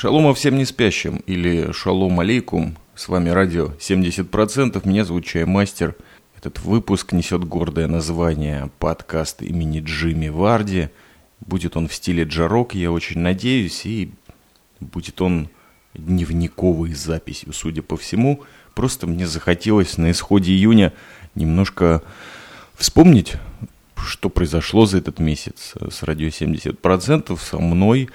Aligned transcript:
Шалома 0.00 0.32
всем 0.32 0.56
не 0.56 0.64
спящим 0.64 1.16
или 1.26 1.72
шалом 1.72 2.20
алейкум. 2.20 2.76
С 2.94 3.08
вами 3.08 3.30
радио 3.30 3.72
70%. 3.80 4.88
Меня 4.88 5.04
зовут 5.04 5.24
Чаймастер. 5.26 5.96
Этот 6.36 6.60
выпуск 6.60 7.10
несет 7.10 7.42
гордое 7.42 7.88
название 7.88 8.70
подкаст 8.78 9.42
имени 9.42 9.82
Джимми 9.84 10.28
Варди. 10.28 10.90
Будет 11.40 11.76
он 11.76 11.88
в 11.88 11.94
стиле 11.94 12.22
джарок, 12.22 12.76
я 12.76 12.92
очень 12.92 13.18
надеюсь, 13.18 13.84
и 13.86 14.12
будет 14.78 15.20
он 15.20 15.48
дневниковой 15.94 16.94
записью, 16.94 17.52
судя 17.52 17.82
по 17.82 17.96
всему. 17.96 18.44
Просто 18.76 19.08
мне 19.08 19.26
захотелось 19.26 19.98
на 19.98 20.12
исходе 20.12 20.52
июня 20.52 20.92
немножко 21.34 22.04
вспомнить, 22.76 23.32
что 23.96 24.28
произошло 24.28 24.86
за 24.86 24.98
этот 24.98 25.18
месяц 25.18 25.74
с 25.90 26.04
радио 26.04 26.28
70%, 26.28 27.36
со 27.36 27.58
мной, 27.58 28.10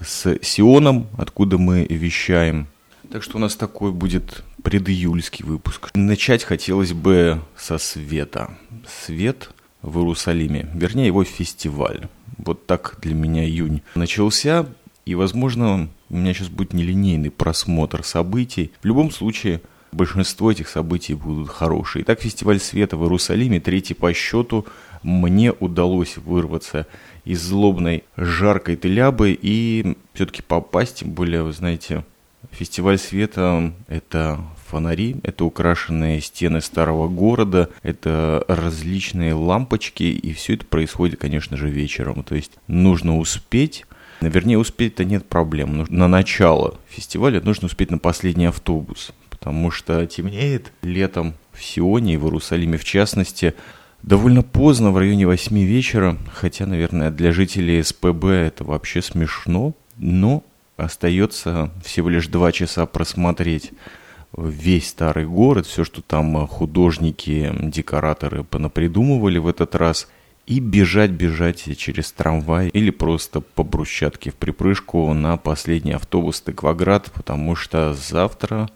с 0.00 0.38
Сионом, 0.42 1.08
откуда 1.16 1.58
мы 1.58 1.84
вещаем. 1.88 2.68
Так 3.10 3.22
что 3.22 3.38
у 3.38 3.40
нас 3.40 3.56
такой 3.56 3.92
будет 3.92 4.44
предиюльский 4.62 5.44
выпуск. 5.44 5.90
Начать 5.94 6.44
хотелось 6.44 6.92
бы 6.92 7.40
со 7.56 7.78
света. 7.78 8.56
Свет 8.86 9.50
в 9.82 9.98
Иерусалиме, 9.98 10.68
вернее 10.74 11.06
его 11.06 11.24
фестиваль. 11.24 12.08
Вот 12.36 12.66
так 12.66 12.98
для 13.00 13.14
меня 13.14 13.44
июнь 13.44 13.82
начался, 13.94 14.66
и, 15.06 15.14
возможно, 15.14 15.88
у 16.10 16.16
меня 16.16 16.34
сейчас 16.34 16.48
будет 16.48 16.72
нелинейный 16.74 17.30
просмотр 17.30 18.04
событий. 18.04 18.72
В 18.82 18.84
любом 18.84 19.10
случае, 19.10 19.62
большинство 19.92 20.50
этих 20.50 20.68
событий 20.68 21.14
будут 21.14 21.48
хорошие. 21.48 22.02
Итак, 22.02 22.20
фестиваль 22.20 22.60
света 22.60 22.96
в 22.96 23.02
Иерусалиме, 23.02 23.60
третий 23.60 23.94
по 23.94 24.12
счету, 24.12 24.66
мне 25.02 25.52
удалось 25.52 26.16
вырваться 26.16 26.86
из 27.24 27.42
злобной 27.42 28.04
жаркой 28.16 28.76
тылябы 28.76 29.38
и 29.40 29.96
все-таки 30.14 30.42
попасть, 30.42 31.00
тем 31.00 31.10
более, 31.10 31.42
вы 31.42 31.52
знаете, 31.52 32.04
фестиваль 32.50 32.98
света– 32.98 33.72
это 33.88 34.40
фонари, 34.66 35.16
это 35.22 35.44
украшенные 35.44 36.20
стены 36.20 36.60
старого 36.60 37.08
города, 37.08 37.70
это 37.82 38.44
различные 38.48 39.34
лампочки, 39.34 40.04
и 40.04 40.32
все 40.32 40.54
это 40.54 40.66
происходит, 40.66 41.20
конечно 41.20 41.56
же, 41.56 41.70
вечером. 41.70 42.22
То 42.22 42.34
есть 42.34 42.52
нужно 42.66 43.18
успеть 43.18 43.84
Вернее, 44.20 44.58
успеть-то 44.58 45.04
нет 45.04 45.26
проблем. 45.26 45.86
На 45.88 46.08
начало 46.08 46.74
фестиваля 46.88 47.40
нужно 47.40 47.66
успеть 47.66 47.90
на 47.90 47.98
последний 47.98 48.46
автобус, 48.46 49.12
потому 49.38 49.70
что 49.70 50.04
темнеет 50.06 50.72
летом 50.82 51.34
в 51.52 51.62
Сионе 51.62 52.14
и 52.14 52.16
в 52.16 52.24
Иерусалиме 52.24 52.78
в 52.78 52.84
частности. 52.84 53.54
Довольно 54.02 54.42
поздно, 54.42 54.90
в 54.90 54.98
районе 54.98 55.26
8 55.26 55.58
вечера, 55.58 56.16
хотя, 56.32 56.66
наверное, 56.66 57.10
для 57.10 57.32
жителей 57.32 57.82
СПБ 57.82 58.26
это 58.26 58.64
вообще 58.64 59.02
смешно, 59.02 59.74
но 59.96 60.44
остается 60.76 61.70
всего 61.84 62.08
лишь 62.08 62.28
два 62.28 62.52
часа 62.52 62.86
просмотреть 62.86 63.72
весь 64.36 64.90
старый 64.90 65.26
город, 65.26 65.66
все, 65.66 65.84
что 65.84 66.02
там 66.02 66.46
художники, 66.46 67.52
декораторы 67.60 68.44
понапридумывали 68.44 69.38
в 69.38 69.48
этот 69.48 69.74
раз, 69.74 70.08
и 70.46 70.60
бежать, 70.60 71.10
бежать 71.10 71.76
через 71.76 72.10
трамвай 72.12 72.68
или 72.68 72.90
просто 72.90 73.42
по 73.42 73.62
брусчатке 73.62 74.30
в 74.30 74.34
припрыжку 74.34 75.12
на 75.12 75.36
последний 75.36 75.92
автобус 75.92 76.40
Тыкваград, 76.40 77.10
потому 77.12 77.54
что 77.54 77.92
завтра 77.92 78.70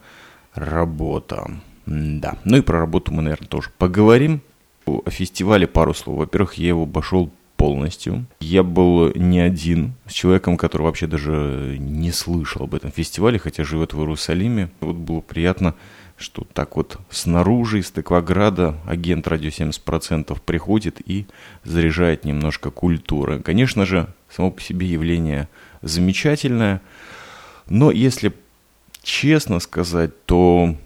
работа. 0.54 1.50
Да, 1.86 2.38
ну 2.44 2.58
и 2.58 2.60
про 2.60 2.80
работу 2.80 3.12
мы, 3.12 3.22
наверное, 3.22 3.48
тоже 3.48 3.70
поговорим. 3.76 4.40
О 4.86 5.08
фестивале 5.08 5.66
пару 5.66 5.94
слов. 5.94 6.18
Во-первых, 6.18 6.54
я 6.54 6.68
его 6.68 6.82
обошел 6.82 7.30
полностью. 7.56 8.26
Я 8.40 8.64
был 8.64 9.12
не 9.14 9.38
один, 9.38 9.94
с 10.08 10.12
человеком, 10.12 10.56
который 10.56 10.82
вообще 10.82 11.06
даже 11.06 11.76
не 11.78 12.10
слышал 12.10 12.64
об 12.64 12.74
этом 12.74 12.90
фестивале, 12.90 13.38
хотя 13.38 13.62
живет 13.62 13.94
в 13.94 14.00
Иерусалиме. 14.00 14.70
Вот 14.80 14.96
было 14.96 15.20
приятно, 15.20 15.76
что 16.16 16.44
так 16.52 16.76
вот 16.76 16.98
снаружи, 17.08 17.78
из 17.78 17.92
Тыкваграда, 17.92 18.80
агент 18.84 19.28
радио 19.28 19.50
70% 19.50 20.40
приходит 20.44 21.00
и 21.08 21.26
заряжает 21.62 22.24
немножко 22.24 22.72
культуры. 22.72 23.38
Конечно 23.40 23.86
же, 23.86 24.08
само 24.28 24.50
по 24.50 24.60
себе 24.60 24.88
явление 24.88 25.48
замечательное, 25.82 26.80
но 27.68 27.92
если 27.92 28.32
честно 29.02 29.60
сказать, 29.60 30.24
то 30.24 30.76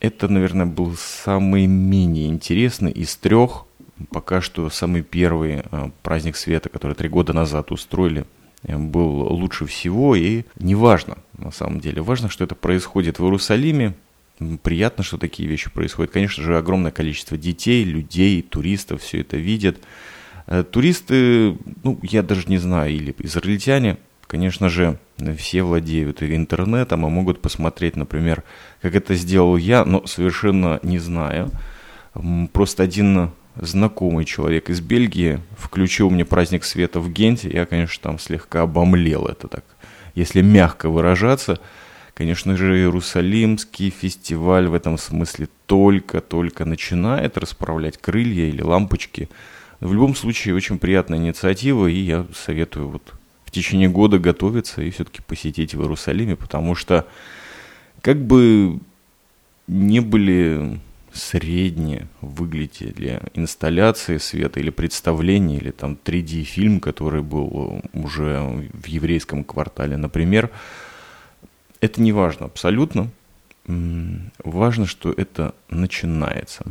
это, 0.00 0.28
наверное, 0.28 0.66
был 0.66 0.94
самый 0.96 1.66
менее 1.66 2.28
интересный 2.28 2.92
из 2.92 3.16
трех. 3.16 3.66
Пока 4.10 4.40
что 4.40 4.68
самый 4.70 5.02
первый 5.02 5.62
э, 5.64 5.90
праздник 6.02 6.36
света, 6.36 6.68
который 6.68 6.94
три 6.94 7.08
года 7.08 7.32
назад 7.32 7.70
устроили, 7.70 8.24
э, 8.64 8.76
был 8.76 9.32
лучше 9.32 9.66
всего. 9.66 10.16
И 10.16 10.42
неважно, 10.58 11.18
на 11.38 11.52
самом 11.52 11.80
деле, 11.80 12.02
важно, 12.02 12.28
что 12.28 12.44
это 12.44 12.54
происходит 12.54 13.18
в 13.18 13.24
Иерусалиме. 13.24 13.94
Приятно, 14.62 15.04
что 15.04 15.16
такие 15.16 15.48
вещи 15.48 15.70
происходят. 15.70 16.10
Конечно 16.12 16.42
же, 16.42 16.58
огромное 16.58 16.90
количество 16.90 17.38
детей, 17.38 17.84
людей, 17.84 18.42
туристов 18.42 19.02
все 19.02 19.20
это 19.20 19.36
видят. 19.36 19.78
Э, 20.46 20.64
туристы, 20.64 21.56
ну, 21.82 21.98
я 22.02 22.22
даже 22.22 22.48
не 22.48 22.58
знаю, 22.58 22.92
или 22.92 23.14
израильтяне, 23.20 23.96
конечно 24.26 24.68
же, 24.68 24.98
все 25.38 25.62
владеют 25.62 26.22
интернетом 26.22 27.06
и 27.06 27.10
могут 27.10 27.40
посмотреть, 27.40 27.96
например, 27.96 28.42
как 28.82 28.94
это 28.94 29.14
сделал 29.14 29.56
я, 29.56 29.84
но 29.84 30.06
совершенно 30.06 30.80
не 30.82 30.98
знаю. 30.98 31.50
Просто 32.52 32.82
один 32.82 33.30
знакомый 33.56 34.24
человек 34.24 34.70
из 34.70 34.80
Бельгии 34.80 35.40
включил 35.56 36.10
мне 36.10 36.24
праздник 36.24 36.64
света 36.64 37.00
в 37.00 37.10
Генте. 37.10 37.50
Я, 37.50 37.66
конечно, 37.66 38.02
там 38.02 38.18
слегка 38.18 38.62
обомлел 38.62 39.26
это 39.26 39.48
так. 39.48 39.64
Если 40.14 40.42
мягко 40.42 40.88
выражаться, 40.88 41.60
конечно 42.14 42.56
же, 42.56 42.76
Иерусалимский 42.76 43.90
фестиваль 43.90 44.68
в 44.68 44.74
этом 44.74 44.98
смысле 44.98 45.48
только-только 45.66 46.64
начинает 46.64 47.36
расправлять 47.36 47.98
крылья 47.98 48.46
или 48.46 48.62
лампочки. 48.62 49.28
в 49.80 49.92
любом 49.92 50.14
случае, 50.14 50.54
очень 50.54 50.78
приятная 50.78 51.18
инициатива, 51.18 51.86
и 51.86 51.96
я 51.96 52.26
советую 52.34 52.88
вот 52.88 53.14
течение 53.54 53.88
года 53.88 54.18
готовиться 54.18 54.82
и 54.82 54.90
все-таки 54.90 55.22
посетить 55.22 55.74
в 55.74 55.80
Иерусалиме, 55.80 56.36
потому 56.36 56.74
что 56.74 57.06
как 58.00 58.20
бы 58.20 58.78
не 59.66 60.00
были 60.00 60.80
средние 61.12 62.08
выглядели 62.20 63.20
инсталляции 63.34 64.18
света 64.18 64.60
или 64.60 64.70
представления, 64.70 65.58
или 65.58 65.70
там 65.70 65.96
3D-фильм, 66.04 66.80
который 66.80 67.22
был 67.22 67.80
уже 67.92 68.68
в 68.72 68.86
еврейском 68.86 69.44
квартале, 69.44 69.96
например, 69.96 70.50
это 71.80 72.02
не 72.02 72.12
важно 72.12 72.46
абсолютно. 72.46 73.10
Важно, 73.66 74.86
что 74.86 75.12
это 75.16 75.54
начинается. 75.70 76.64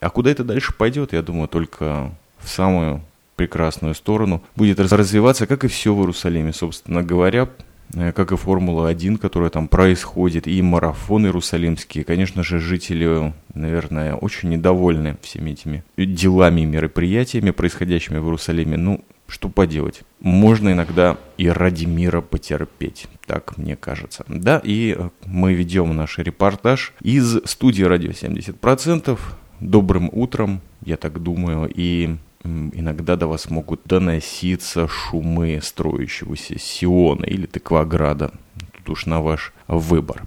А 0.00 0.10
куда 0.10 0.30
это 0.30 0.44
дальше 0.44 0.74
пойдет, 0.74 1.12
я 1.12 1.22
думаю, 1.22 1.48
только 1.48 2.12
в 2.38 2.48
самую 2.48 3.00
прекрасную 3.36 3.94
сторону, 3.94 4.42
будет 4.56 4.80
развиваться, 4.80 5.46
как 5.46 5.64
и 5.64 5.68
все 5.68 5.94
в 5.94 6.00
Иерусалиме, 6.00 6.52
собственно 6.52 7.02
говоря, 7.02 7.48
э, 7.94 8.12
как 8.12 8.32
и 8.32 8.36
Формула-1, 8.36 9.18
которая 9.18 9.50
там 9.50 9.68
происходит, 9.68 10.46
и 10.46 10.62
марафон 10.62 11.26
иерусалимские. 11.26 12.04
Конечно 12.04 12.42
же, 12.42 12.58
жители, 12.58 13.32
наверное, 13.54 14.14
очень 14.14 14.50
недовольны 14.50 15.16
всеми 15.22 15.50
этими 15.50 15.84
делами 15.96 16.62
и 16.62 16.66
мероприятиями, 16.66 17.50
происходящими 17.50 18.18
в 18.18 18.24
Иерусалиме. 18.24 18.76
Ну, 18.76 19.04
что 19.26 19.48
поделать? 19.48 20.02
Можно 20.20 20.72
иногда 20.72 21.16
и 21.38 21.48
ради 21.48 21.86
мира 21.86 22.20
потерпеть, 22.20 23.06
так 23.26 23.56
мне 23.56 23.74
кажется. 23.74 24.24
Да, 24.28 24.60
и 24.62 24.94
э, 24.96 25.10
мы 25.26 25.54
ведем 25.54 25.96
наш 25.96 26.18
репортаж 26.18 26.92
из 27.00 27.40
студии 27.44 27.82
«Радио 27.82 28.10
70%». 28.10 29.18
Добрым 29.60 30.10
утром, 30.12 30.60
я 30.84 30.96
так 30.96 31.22
думаю, 31.22 31.70
и 31.74 32.16
иногда 32.44 33.16
до 33.16 33.26
вас 33.26 33.50
могут 33.50 33.82
доноситься 33.84 34.86
шумы 34.86 35.60
строящегося 35.62 36.58
Сиона 36.58 37.24
или 37.24 37.46
Тыкваграда. 37.46 38.32
Тут 38.72 38.90
уж 38.90 39.06
на 39.06 39.20
ваш 39.20 39.52
выбор. 39.66 40.24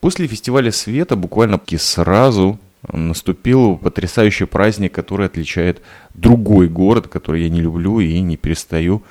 После 0.00 0.26
фестиваля 0.26 0.72
света 0.72 1.14
буквально 1.14 1.60
сразу 1.76 2.58
наступил 2.90 3.76
потрясающий 3.76 4.46
праздник, 4.46 4.92
который 4.92 5.26
отличает 5.26 5.82
другой 6.14 6.68
город, 6.68 7.08
который 7.08 7.42
я 7.42 7.50
не 7.50 7.60
люблю 7.60 8.00
и 8.00 8.18
не 8.20 8.38
перестаю 8.38 9.02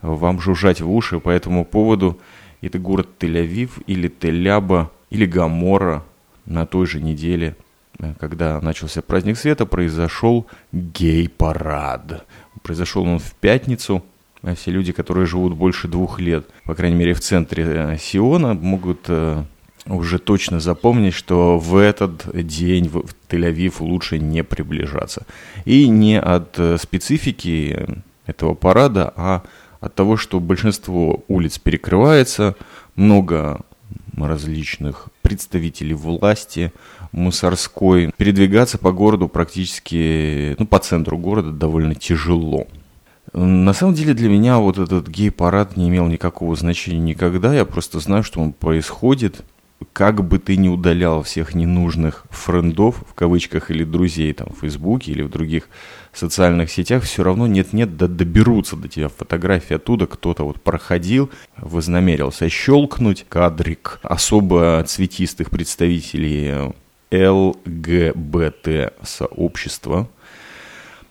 вам 0.00 0.40
жужжать 0.40 0.80
в 0.80 0.90
уши 0.90 1.20
по 1.20 1.28
этому 1.28 1.66
поводу. 1.66 2.18
Это 2.62 2.78
город 2.78 3.08
Тель-Авив 3.20 3.82
или 3.86 4.08
Тель-Аба 4.08 4.88
или 5.10 5.26
Гамора 5.26 6.02
на 6.46 6.64
той 6.64 6.86
же 6.86 7.02
неделе– 7.02 7.54
когда 8.18 8.60
начался 8.60 9.02
праздник 9.02 9.38
света, 9.38 9.66
произошел 9.66 10.46
гей-парад. 10.72 12.26
Произошел 12.62 13.04
он 13.04 13.18
в 13.18 13.32
пятницу. 13.34 14.04
А 14.42 14.54
все 14.54 14.70
люди, 14.70 14.92
которые 14.92 15.26
живут 15.26 15.54
больше 15.54 15.88
двух 15.88 16.20
лет, 16.20 16.46
по 16.64 16.74
крайней 16.74 16.96
мере 16.96 17.12
в 17.12 17.20
центре 17.20 17.64
э, 17.66 17.96
Сиона, 17.98 18.54
могут 18.54 19.06
э, 19.08 19.42
уже 19.86 20.20
точно 20.20 20.60
запомнить, 20.60 21.14
что 21.14 21.58
в 21.58 21.76
этот 21.76 22.28
день 22.46 22.88
в 22.88 23.04
Тель-Авив 23.28 23.80
лучше 23.80 24.18
не 24.18 24.44
приближаться. 24.44 25.26
И 25.64 25.88
не 25.88 26.20
от 26.20 26.56
специфики 26.80 27.88
этого 28.26 28.54
парада, 28.54 29.12
а 29.16 29.42
от 29.80 29.94
того, 29.94 30.16
что 30.16 30.38
большинство 30.40 31.24
улиц 31.28 31.58
перекрывается, 31.58 32.54
много 32.94 33.60
различных 34.16 35.08
представителей 35.22 35.94
власти 35.94 36.72
мусорской. 37.12 38.12
Передвигаться 38.16 38.78
по 38.78 38.92
городу 38.92 39.28
практически, 39.28 40.56
ну, 40.58 40.66
по 40.66 40.78
центру 40.78 41.18
города 41.18 41.50
довольно 41.50 41.94
тяжело. 41.94 42.66
На 43.32 43.72
самом 43.72 43.94
деле 43.94 44.14
для 44.14 44.28
меня 44.28 44.58
вот 44.58 44.78
этот 44.78 45.08
гей-парад 45.08 45.76
не 45.76 45.88
имел 45.88 46.06
никакого 46.06 46.56
значения 46.56 47.00
никогда. 47.00 47.54
Я 47.54 47.64
просто 47.64 48.00
знаю, 48.00 48.22
что 48.22 48.40
он 48.40 48.52
происходит. 48.52 49.44
Как 49.92 50.26
бы 50.26 50.40
ты 50.40 50.56
ни 50.56 50.68
удалял 50.68 51.22
всех 51.22 51.54
ненужных 51.54 52.24
френдов, 52.30 53.04
в 53.08 53.14
кавычках, 53.14 53.70
или 53.70 53.84
друзей 53.84 54.32
там 54.32 54.48
в 54.48 54.60
Фейсбуке 54.60 55.12
или 55.12 55.22
в 55.22 55.30
других 55.30 55.68
социальных 56.12 56.72
сетях, 56.72 57.04
все 57.04 57.22
равно 57.22 57.46
нет-нет, 57.46 57.96
да 57.96 58.08
доберутся 58.08 58.76
до 58.76 58.88
тебя 58.88 59.08
фотографии 59.08 59.74
оттуда. 59.74 60.06
Кто-то 60.06 60.44
вот 60.44 60.60
проходил, 60.60 61.30
вознамерился 61.56 62.48
щелкнуть 62.48 63.24
кадрик 63.28 64.00
особо 64.02 64.82
цветистых 64.84 65.50
представителей 65.50 66.72
ЛГБТ 67.10 68.92
сообщества, 69.02 70.08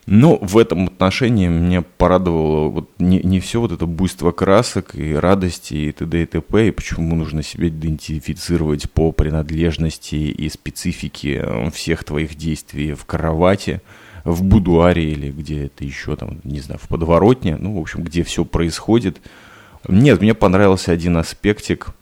но 0.07 0.38
в 0.38 0.57
этом 0.57 0.88
отношении 0.88 1.47
меня 1.49 1.81
порадовало 1.81 2.69
вот 2.69 2.89
не, 2.97 3.19
не 3.19 3.41
все 3.41 3.59
вот 3.59 3.73
это 3.73 3.85
буйство 3.85 4.31
красок 4.31 4.95
и 4.95 5.13
радости 5.13 5.73
и 5.73 5.91
т.д. 5.91 6.23
и 6.23 6.25
т.п. 6.25 6.69
И 6.69 6.71
почему 6.71 7.13
нужно 7.13 7.44
себя 7.44 7.67
идентифицировать 7.67 8.89
по 8.89 9.11
принадлежности 9.11 10.15
и 10.15 10.49
специфике 10.49 11.41
э, 11.44 11.69
всех 11.71 12.05
твоих 12.05 12.35
действий 12.35 12.93
в 12.93 13.03
кровати, 13.03 13.81
в 14.23 14.43
будуаре 14.43 15.11
или 15.11 15.29
где 15.29 15.65
это 15.65 15.83
еще 15.83 16.15
там, 16.15 16.39
не 16.45 16.61
знаю, 16.61 16.79
в 16.81 16.88
подворотне, 16.88 17.57
ну, 17.57 17.77
в 17.77 17.81
общем, 17.81 18.01
где 18.03 18.23
все 18.23 18.45
происходит. 18.45 19.19
Нет, 19.89 20.21
мне 20.21 20.33
понравился 20.33 20.93
один 20.93 21.17
аспектик 21.17 21.93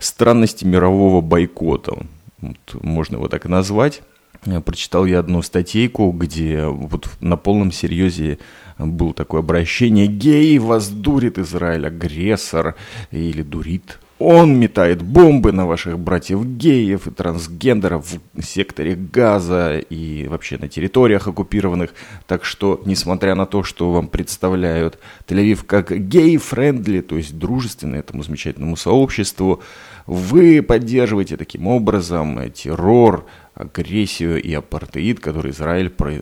странности 0.00 0.64
мирового 0.64 1.20
бойкота. 1.20 1.96
Вот, 2.40 2.82
можно 2.82 3.16
его 3.16 3.28
так 3.28 3.46
и 3.46 3.48
назвать. 3.48 4.02
Э, 4.46 4.60
прочитал 4.60 5.06
я 5.06 5.20
одну 5.20 5.42
статейку, 5.42 6.10
где 6.12 6.66
вот 6.66 7.08
на 7.20 7.36
полном 7.36 7.72
серьезе 7.72 8.38
было 8.78 9.14
такое 9.14 9.40
обращение 9.40 10.06
«Гей 10.06 10.58
вас 10.58 10.88
дурит 10.88 11.38
Израиль, 11.38 11.86
агрессор» 11.86 12.74
или 13.10 13.42
«дурит». 13.42 13.98
Он 14.20 14.58
метает 14.58 15.02
бомбы 15.02 15.50
на 15.50 15.66
ваших 15.66 15.98
братьев-геев 15.98 17.08
и 17.08 17.10
трансгендеров 17.10 18.06
в 18.32 18.42
секторе 18.42 18.94
Газа 18.94 19.78
и 19.78 20.28
вообще 20.28 20.56
на 20.56 20.68
территориях 20.68 21.26
оккупированных. 21.26 21.94
Так 22.28 22.44
что, 22.44 22.80
несмотря 22.84 23.34
на 23.34 23.44
то, 23.44 23.64
что 23.64 23.90
вам 23.90 24.06
представляют 24.06 25.00
Тель-Авив 25.26 25.64
как 25.64 25.90
gay-friendly, 25.90 27.00
то 27.00 27.16
есть 27.16 27.36
дружественный 27.36 27.98
этому 27.98 28.22
замечательному 28.22 28.76
сообществу, 28.76 29.62
вы 30.06 30.62
поддерживаете 30.62 31.36
таким 31.36 31.66
образом 31.66 32.50
террор, 32.52 33.26
агрессию 33.54 34.40
и 34.40 34.52
апартеид, 34.54 35.18
который 35.18 35.50
Израиль... 35.50 35.90
Про... 35.90 36.12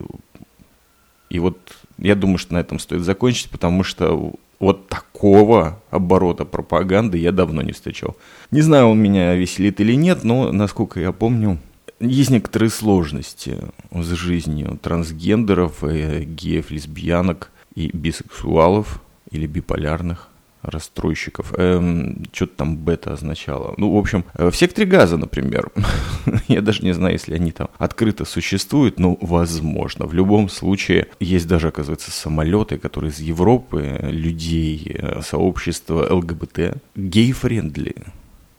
И 1.28 1.38
вот 1.38 1.58
я 1.98 2.14
думаю, 2.14 2.38
что 2.38 2.54
на 2.54 2.58
этом 2.58 2.78
стоит 2.78 3.02
закончить, 3.02 3.50
потому 3.50 3.84
что 3.84 4.34
вот 4.62 4.86
такого 4.86 5.82
оборота 5.90 6.44
пропаганды 6.44 7.18
я 7.18 7.32
давно 7.32 7.62
не 7.62 7.72
встречал. 7.72 8.16
Не 8.52 8.60
знаю, 8.60 8.86
он 8.86 9.02
меня 9.02 9.34
веселит 9.34 9.80
или 9.80 9.94
нет, 9.94 10.22
но, 10.22 10.52
насколько 10.52 11.00
я 11.00 11.10
помню, 11.10 11.58
есть 11.98 12.30
некоторые 12.30 12.70
сложности 12.70 13.58
с 13.90 14.06
жизнью 14.06 14.78
трансгендеров, 14.80 15.82
э, 15.82 16.22
геев, 16.22 16.70
лесбиянок 16.70 17.50
и 17.74 17.90
бисексуалов 17.92 19.02
или 19.32 19.46
биполярных 19.46 20.28
расстройщиков. 20.62 21.52
Эм, 21.56 22.24
что-то 22.32 22.56
там 22.56 22.76
бета 22.76 23.12
означало. 23.12 23.74
Ну, 23.76 23.92
в 23.92 23.98
общем, 23.98 24.24
э, 24.34 24.50
в 24.50 24.56
секторе 24.56 24.86
газа, 24.86 25.16
например. 25.16 25.70
Я 26.48 26.60
даже 26.60 26.82
не 26.82 26.92
знаю, 26.92 27.14
если 27.14 27.34
они 27.34 27.52
там 27.52 27.68
открыто 27.78 28.24
существуют, 28.24 28.98
но 28.98 29.18
возможно. 29.20 30.06
В 30.06 30.14
любом 30.14 30.48
случае, 30.48 31.08
есть 31.20 31.48
даже, 31.48 31.68
оказывается, 31.68 32.10
самолеты, 32.10 32.78
которые 32.78 33.10
из 33.10 33.20
Европы, 33.20 33.98
людей, 34.02 34.96
э, 34.98 35.20
сообщества 35.22 36.06
ЛГБТ, 36.14 36.78
gay-friendly 36.94 37.96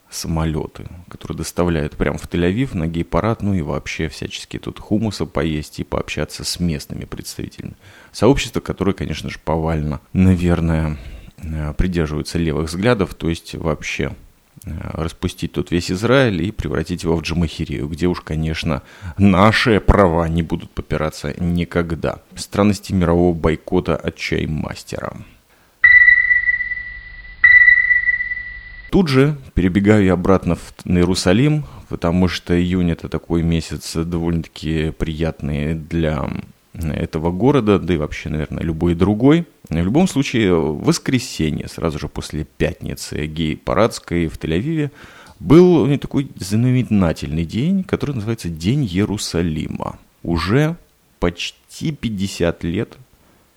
самолеты, 0.10 0.86
которые 1.10 1.38
доставляют 1.38 1.96
прямо 1.96 2.20
в 2.20 2.28
Тель-Авив 2.28 2.78
на 2.78 2.86
гей-парад, 2.86 3.42
ну 3.42 3.56
и 3.56 3.62
вообще 3.62 4.10
всячески 4.10 4.60
тут 4.60 4.78
хумуса 4.78 5.26
поесть 5.26 5.80
и 5.80 5.84
пообщаться 5.84 6.44
с 6.44 6.60
местными 6.60 7.06
представителями. 7.06 7.74
Сообщество, 8.12 8.60
которое, 8.60 8.94
конечно 8.94 9.32
же, 9.32 9.40
повально, 9.44 10.02
наверное, 10.14 10.98
Э, 10.98 11.13
придерживаются 11.78 12.38
левых 12.38 12.70
взглядов, 12.70 13.14
то 13.16 13.30
есть 13.30 13.56
вообще 13.56 14.16
э, 14.66 14.72
распустить 14.94 15.54
тут 15.54 15.72
весь 15.72 15.92
Израиль 15.92 16.42
и 16.44 16.52
превратить 16.52 17.04
его 17.04 17.16
в 17.16 17.22
Джамахирию, 17.22 17.88
где 17.88 18.08
уж, 18.08 18.22
конечно, 18.22 18.82
наши 19.18 19.80
права 19.80 20.28
не 20.28 20.44
будут 20.44 20.72
попираться 20.72 21.34
никогда. 21.40 22.20
Странности 22.36 22.94
мирового 22.94 23.34
бойкота 23.34 23.96
от 23.96 24.16
чаймастера. 24.16 25.18
Тут 28.94 29.08
же 29.08 29.38
перебегаю 29.56 30.06
я 30.06 30.14
обратно 30.14 30.56
в, 30.56 30.74
на 30.86 31.00
Иерусалим, 31.00 31.66
потому 31.90 32.28
что 32.28 32.56
июнь 32.56 32.92
это 32.92 33.10
такой 33.10 33.42
месяц 33.42 33.96
довольно-таки 33.96 34.92
приятный 34.92 35.74
для 35.74 36.30
этого 36.74 37.32
города, 37.32 37.80
да 37.80 37.94
и 37.94 37.98
вообще, 37.98 38.30
наверное, 38.30 38.64
любой 38.64 38.96
другой. 38.96 39.46
В 39.70 39.76
любом 39.76 40.08
случае, 40.08 40.56
в 40.56 40.84
воскресенье, 40.84 41.68
сразу 41.68 42.00
же 42.00 42.08
после 42.08 42.46
пятницы 42.46 43.26
гей-парадской 43.26 44.28
в 44.28 44.38
Тель-Авиве, 44.38 44.92
был 45.40 45.86
не 45.86 45.98
такой 45.98 46.30
знаменательный 46.36 47.46
день, 47.46 47.84
который 47.84 48.16
называется 48.16 48.50
День 48.50 48.86
Иерусалима. 48.86 50.00
Уже 50.24 50.78
почти 51.20 51.92
50 51.92 52.64
лет 52.64 52.98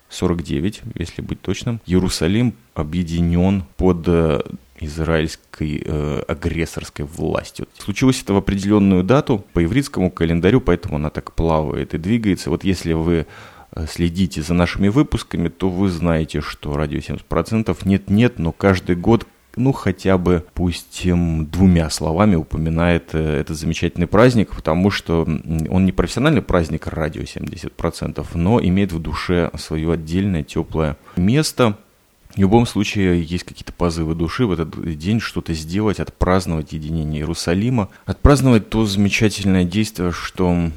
49, 0.08 0.82
если 0.94 1.22
быть 1.22 1.40
точным, 1.40 1.80
Иерусалим 1.86 2.54
объединен 2.74 3.64
под 3.76 4.04
э, 4.06 4.40
израильской 4.80 5.82
э, 5.84 6.22
агрессорской 6.28 7.04
властью. 7.04 7.68
Случилось 7.78 8.22
это 8.22 8.34
в 8.34 8.36
определенную 8.36 9.02
дату 9.02 9.44
по 9.52 9.60
еврейскому 9.60 10.10
календарю, 10.10 10.60
поэтому 10.60 10.96
она 10.96 11.10
так 11.10 11.32
плавает 11.32 11.94
и 11.94 11.98
двигается. 11.98 12.50
Вот 12.50 12.64
если 12.64 12.92
вы 12.92 13.26
э, 13.72 13.86
следите 13.86 14.42
за 14.42 14.54
нашими 14.54 14.88
выпусками, 14.88 15.48
то 15.48 15.68
вы 15.68 15.88
знаете, 15.88 16.40
что 16.40 16.76
радио 16.76 16.98
70% 16.98 17.76
нет-нет, 17.84 18.38
но 18.38 18.52
каждый 18.52 18.96
год 18.96 19.26
ну, 19.56 19.72
хотя 19.72 20.18
бы, 20.18 20.44
пусть 20.54 21.02
двумя 21.04 21.90
словами 21.90 22.36
упоминает 22.36 23.14
э, 23.14 23.40
этот 23.40 23.56
замечательный 23.56 24.06
праздник, 24.06 24.54
потому 24.54 24.90
что 24.90 25.22
он 25.22 25.84
не 25.84 25.92
профессиональный 25.92 26.42
праздник 26.42 26.86
радио 26.86 27.22
70%, 27.22 28.24
но 28.34 28.60
имеет 28.60 28.92
в 28.92 29.00
душе 29.00 29.50
свое 29.56 29.92
отдельное 29.92 30.42
теплое 30.42 30.96
место. 31.16 31.78
В 32.36 32.38
любом 32.38 32.66
случае, 32.66 33.22
есть 33.22 33.44
какие-то 33.44 33.72
позывы 33.72 34.14
души 34.14 34.44
в 34.44 34.52
этот 34.52 34.98
день 34.98 35.20
что-то 35.20 35.54
сделать, 35.54 36.00
отпраздновать 36.00 36.74
единение 36.74 37.22
Иерусалима, 37.22 37.88
отпраздновать 38.04 38.68
то 38.68 38.84
замечательное 38.84 39.64
действие, 39.64 40.12
что 40.12 40.70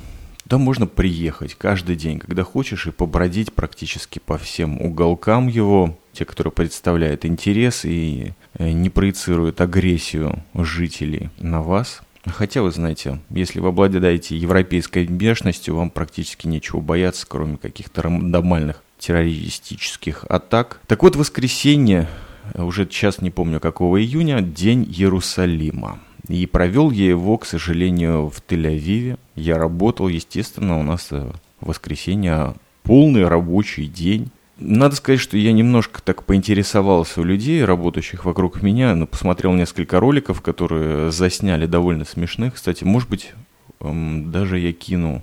да, 0.45 0.57
можно 0.57 0.87
приехать 0.87 1.55
каждый 1.55 1.97
день, 1.97 2.19
когда 2.19 2.43
хочешь, 2.43 2.87
и 2.87 2.91
побродить 2.91 3.51
практически 3.51 4.19
по 4.25 4.37
всем 4.37 4.81
уголкам 4.81 5.49
его, 5.49 5.99
те, 6.13 6.23
которые 6.23 6.53
представляют 6.53 7.25
интерес 7.25 7.83
и 7.83 8.31
э, 8.53 8.71
не 8.71 8.89
проецируют 8.89 9.59
агрессию 9.59 10.41
жителей 10.53 11.29
на 11.39 11.61
вас. 11.61 12.01
Хотя, 12.33 12.61
вы 12.61 12.71
знаете, 12.71 13.19
если 13.29 13.59
вы 13.59 13.69
обладаете 13.69 14.37
европейской 14.37 15.05
внешностью, 15.05 15.75
вам 15.75 15.89
практически 15.89 16.47
нечего 16.47 16.79
бояться, 16.79 17.25
кроме 17.27 17.57
каких-то 17.57 18.03
рандомальных 18.03 18.83
террористических 18.97 20.25
атак. 20.29 20.81
Так 20.87 21.03
вот, 21.03 21.15
воскресенье, 21.15 22.07
уже 22.53 22.85
сейчас 22.85 23.21
не 23.21 23.31
помню 23.31 23.59
какого 23.59 24.01
июня, 24.01 24.41
день 24.41 24.83
Иерусалима. 24.83 25.99
И 26.27 26.45
провел 26.45 26.91
я 26.91 27.09
его, 27.09 27.37
к 27.37 27.45
сожалению, 27.45 28.29
в 28.29 28.41
Тель-Авиве. 28.47 29.17
Я 29.35 29.57
работал, 29.57 30.07
естественно, 30.07 30.79
у 30.79 30.83
нас 30.83 31.09
в 31.11 31.33
воскресенье 31.61 32.55
полный 32.83 33.27
рабочий 33.27 33.87
день. 33.87 34.29
Надо 34.59 34.95
сказать, 34.97 35.21
что 35.21 35.37
я 35.37 35.53
немножко 35.53 36.01
так 36.01 36.23
поинтересовался 36.23 37.21
у 37.21 37.23
людей, 37.23 37.63
работающих 37.63 38.25
вокруг 38.25 38.61
меня, 38.61 38.93
но 38.93 39.07
посмотрел 39.07 39.53
несколько 39.53 40.01
роликов, 40.01 40.41
которые 40.41 41.11
засняли 41.11 41.65
довольно 41.65 42.03
смешных. 42.03 42.55
Кстати, 42.55 42.83
может 42.83 43.09
быть, 43.09 43.33
эм, 43.79 44.31
даже 44.31 44.59
я 44.59 44.73
кину 44.73 45.21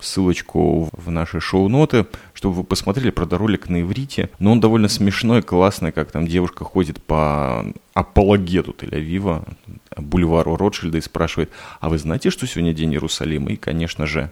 ссылочку 0.00 0.90
в 0.92 1.10
наши 1.10 1.40
шоу-ноты, 1.40 2.06
чтобы 2.34 2.56
вы 2.56 2.64
посмотрели, 2.64 3.08
правда, 3.08 3.38
ролик 3.38 3.70
на 3.70 3.80
иврите. 3.80 4.28
Но 4.38 4.52
он 4.52 4.60
довольно 4.60 4.88
смешной, 4.88 5.40
классный, 5.40 5.92
как 5.92 6.12
там 6.12 6.26
девушка 6.26 6.64
ходит 6.64 7.02
по 7.02 7.64
апологету 7.94 8.76
Тель-Авива, 8.78 9.48
бульвару 9.96 10.56
Ротшильда 10.56 10.98
и 10.98 11.00
спрашивает, 11.00 11.50
а 11.80 11.88
вы 11.88 11.96
знаете, 11.96 12.28
что 12.28 12.46
сегодня 12.46 12.74
день 12.74 12.92
Иерусалима? 12.92 13.50
И, 13.50 13.56
конечно 13.56 14.06
же, 14.06 14.30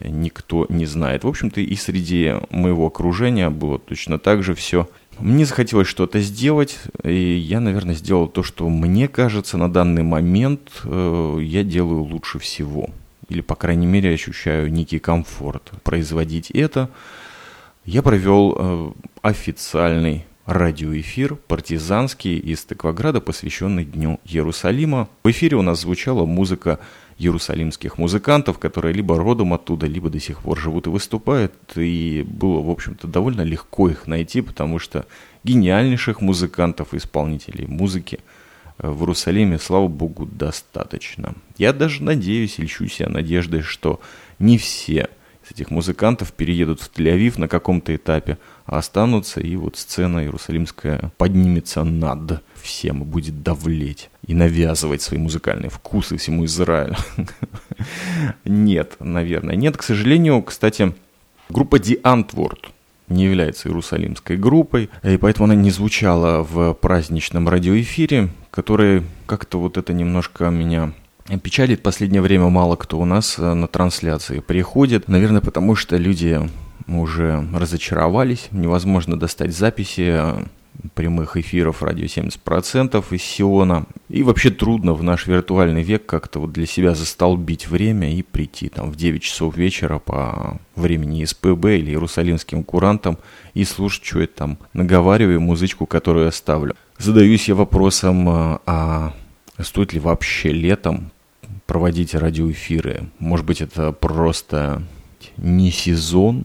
никто 0.00 0.66
не 0.68 0.86
знает. 0.86 1.24
В 1.24 1.28
общем-то, 1.28 1.60
и 1.60 1.74
среди 1.76 2.34
моего 2.50 2.86
окружения 2.86 3.50
было 3.50 3.78
точно 3.78 4.18
так 4.18 4.42
же 4.42 4.54
все. 4.54 4.88
Мне 5.18 5.46
захотелось 5.46 5.88
что-то 5.88 6.20
сделать, 6.20 6.78
и 7.02 7.36
я, 7.36 7.60
наверное, 7.60 7.94
сделал 7.94 8.28
то, 8.28 8.42
что 8.42 8.68
мне 8.68 9.08
кажется 9.08 9.56
на 9.56 9.72
данный 9.72 10.02
момент 10.02 10.82
э, 10.84 11.38
я 11.42 11.64
делаю 11.64 12.02
лучше 12.02 12.38
всего. 12.38 12.90
Или, 13.28 13.40
по 13.40 13.54
крайней 13.54 13.86
мере, 13.86 14.12
ощущаю 14.12 14.70
некий 14.70 14.98
комфорт 14.98 15.72
производить 15.82 16.50
это. 16.50 16.90
Я 17.84 18.02
провел 18.02 18.56
э, 18.58 18.92
официальный 19.22 20.26
радиоэфир 20.44 21.34
партизанский 21.34 22.38
из 22.38 22.64
Тыкваграда, 22.64 23.20
посвященный 23.20 23.84
Дню 23.84 24.20
Иерусалима. 24.24 25.08
В 25.24 25.30
эфире 25.30 25.56
у 25.56 25.62
нас 25.62 25.80
звучала 25.80 26.24
музыка 26.24 26.78
иерусалимских 27.18 27.98
музыкантов, 27.98 28.58
которые 28.58 28.92
либо 28.92 29.16
родом 29.16 29.54
оттуда, 29.54 29.86
либо 29.86 30.10
до 30.10 30.20
сих 30.20 30.40
пор 30.40 30.58
живут 30.58 30.86
и 30.86 30.90
выступают. 30.90 31.54
И 31.76 32.24
было, 32.26 32.60
в 32.60 32.70
общем-то, 32.70 33.06
довольно 33.06 33.42
легко 33.42 33.88
их 33.88 34.06
найти, 34.06 34.42
потому 34.42 34.78
что 34.78 35.06
гениальнейших 35.44 36.20
музыкантов 36.20 36.92
и 36.92 36.98
исполнителей 36.98 37.66
музыки 37.66 38.20
э, 38.78 38.88
в 38.88 39.00
Иерусалиме, 39.00 39.58
слава 39.58 39.88
богу, 39.88 40.26
достаточно. 40.26 41.34
Я 41.56 41.72
даже 41.72 42.02
надеюсь, 42.02 42.58
льщу 42.58 42.86
себя 42.86 43.08
надеждой, 43.08 43.62
что 43.62 44.00
не 44.38 44.58
все 44.58 45.08
из 45.46 45.52
этих 45.52 45.70
музыкантов 45.70 46.32
переедут 46.32 46.80
в 46.80 46.90
Тель-Авив 46.90 47.38
на 47.38 47.48
каком-то 47.48 47.94
этапе, 47.94 48.38
а 48.64 48.78
останутся, 48.78 49.40
и 49.40 49.54
вот 49.56 49.76
сцена 49.76 50.20
иерусалимская 50.20 51.12
поднимется 51.18 51.84
над 51.84 52.42
всем 52.56 53.02
и 53.02 53.04
будет 53.04 53.42
давлеть 53.42 54.10
и 54.26 54.34
навязывать 54.34 55.02
свои 55.02 55.20
музыкальные 55.20 55.70
вкусы 55.70 56.16
всему 56.16 56.44
Израилю. 56.46 56.96
Нет, 58.44 58.96
наверное. 58.98 59.54
Нет, 59.54 59.76
к 59.76 59.82
сожалению, 59.82 60.42
кстати, 60.42 60.94
группа 61.48 61.76
The 61.76 62.00
Antwoord 62.02 62.66
не 63.08 63.24
является 63.26 63.68
иерусалимской 63.68 64.36
группой, 64.36 64.90
и 65.04 65.16
поэтому 65.16 65.44
она 65.44 65.54
не 65.54 65.70
звучала 65.70 66.42
в 66.42 66.74
праздничном 66.74 67.48
радиоэфире, 67.48 68.30
который 68.50 69.04
как-то 69.26 69.60
вот 69.60 69.76
это 69.76 69.92
немножко 69.92 70.50
меня 70.50 70.92
печалит. 71.42 71.80
В 71.80 71.82
последнее 71.82 72.22
время 72.22 72.48
мало 72.48 72.76
кто 72.76 72.98
у 72.98 73.04
нас 73.04 73.38
э, 73.38 73.54
на 73.54 73.66
трансляции 73.66 74.40
приходит. 74.40 75.08
Наверное, 75.08 75.40
потому 75.40 75.74
что 75.74 75.96
люди 75.96 76.40
уже 76.88 77.46
разочаровались, 77.52 78.48
невозможно 78.52 79.18
достать 79.18 79.54
записи 79.54 80.06
э, 80.08 80.44
прямых 80.94 81.36
эфиров 81.36 81.82
радио 81.82 82.04
70% 82.04 83.04
из 83.10 83.22
Сиона. 83.22 83.86
И 84.08 84.22
вообще 84.22 84.50
трудно 84.50 84.94
в 84.94 85.02
наш 85.02 85.26
виртуальный 85.26 85.82
век 85.82 86.06
как-то 86.06 86.40
вот 86.40 86.52
для 86.52 86.66
себя 86.66 86.94
застолбить 86.94 87.68
время 87.68 88.14
и 88.14 88.22
прийти 88.22 88.68
там 88.68 88.90
в 88.90 88.96
9 88.96 89.22
часов 89.22 89.56
вечера 89.56 89.98
по 89.98 90.58
времени 90.74 91.24
СПБ 91.24 91.78
или 91.78 91.90
Иерусалимским 91.90 92.62
курантам 92.62 93.18
и 93.54 93.64
слушать, 93.64 94.04
что 94.04 94.20
я 94.20 94.26
там 94.26 94.58
наговариваю, 94.72 95.40
музычку, 95.40 95.86
которую 95.86 96.26
я 96.26 96.32
ставлю. 96.32 96.76
Задаюсь 96.98 97.48
я 97.48 97.54
вопросом, 97.54 98.28
э, 98.28 98.58
а 98.66 99.12
стоит 99.58 99.92
ли 99.92 100.00
вообще 100.00 100.50
летом 100.50 101.10
проводить 101.66 102.14
радиоэфиры? 102.14 103.08
Может 103.18 103.46
быть, 103.46 103.60
это 103.60 103.92
просто 103.92 104.82
не 105.36 105.70
сезон, 105.70 106.44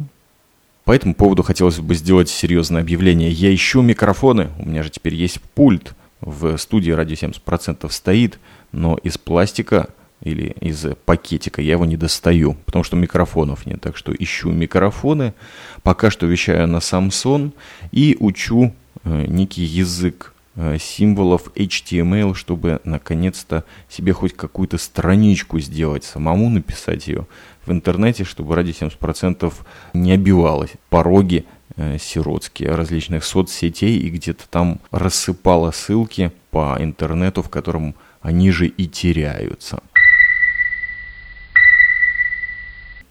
по 0.84 0.94
этому 0.94 1.14
поводу 1.14 1.44
хотелось 1.44 1.80
бы 1.80 1.96
сделать 1.96 2.30
серьезное 2.30 2.82
объявление. 2.82 3.32
Я 3.32 3.54
ищу 3.54 3.82
микрофоны, 3.82 4.50
у 4.60 4.68
меня 4.68 4.84
же 4.84 4.90
теперь 4.90 5.16
есть 5.16 5.40
пульт, 5.40 5.94
в 6.22 6.58
студии 6.58 6.92
радио 6.92 7.16
70% 7.16 7.90
стоит, 7.92 8.40
но 8.72 8.98
из 8.98 9.18
пластика 9.18 9.90
или 10.22 10.56
из 10.62 10.86
пакетика 11.06 11.62
я 11.62 11.72
его 11.74 11.86
не 11.86 11.98
достаю, 11.98 12.56
потому 12.66 12.84
что 12.84 12.96
микрофонов 12.96 13.66
нет. 13.66 13.82
Так 13.82 13.98
что 13.98 14.14
ищу 14.14 14.52
микрофоны, 14.52 15.34
пока 15.82 16.12
что 16.12 16.28
вещаю 16.28 16.68
на 16.68 16.78
Samsung 16.78 17.54
и 17.92 18.18
учу 18.20 18.74
э, 19.04 19.26
некий 19.28 19.64
язык 19.64 20.34
символов 20.80 21.52
HTML, 21.56 22.36
чтобы 22.36 22.82
наконец-то 22.84 23.64
себе 23.90 24.14
хоть 24.14 24.34
какую-то 24.34 24.78
страничку 24.78 25.60
сделать, 25.60 26.04
самому 26.04 26.50
написать 26.50 27.08
ее 27.08 27.26
в 27.66 27.72
интернете, 27.72 28.24
чтобы 28.24 28.56
ради 28.56 28.72
70% 28.72 29.54
не 29.94 30.12
обивалось 30.12 30.72
пороги 30.90 31.46
э, 31.76 31.98
сиротские 32.00 32.72
различных 32.72 33.24
соцсетей 33.24 33.98
и 33.98 34.10
где-то 34.10 34.48
там 34.50 34.80
рассыпала 34.92 35.72
ссылки 35.72 36.32
по 36.50 36.76
интернету, 36.80 37.42
в 37.42 37.50
котором 37.50 37.96
они 38.22 38.52
же 38.52 38.68
и 38.68 38.88
теряются. 38.88 39.82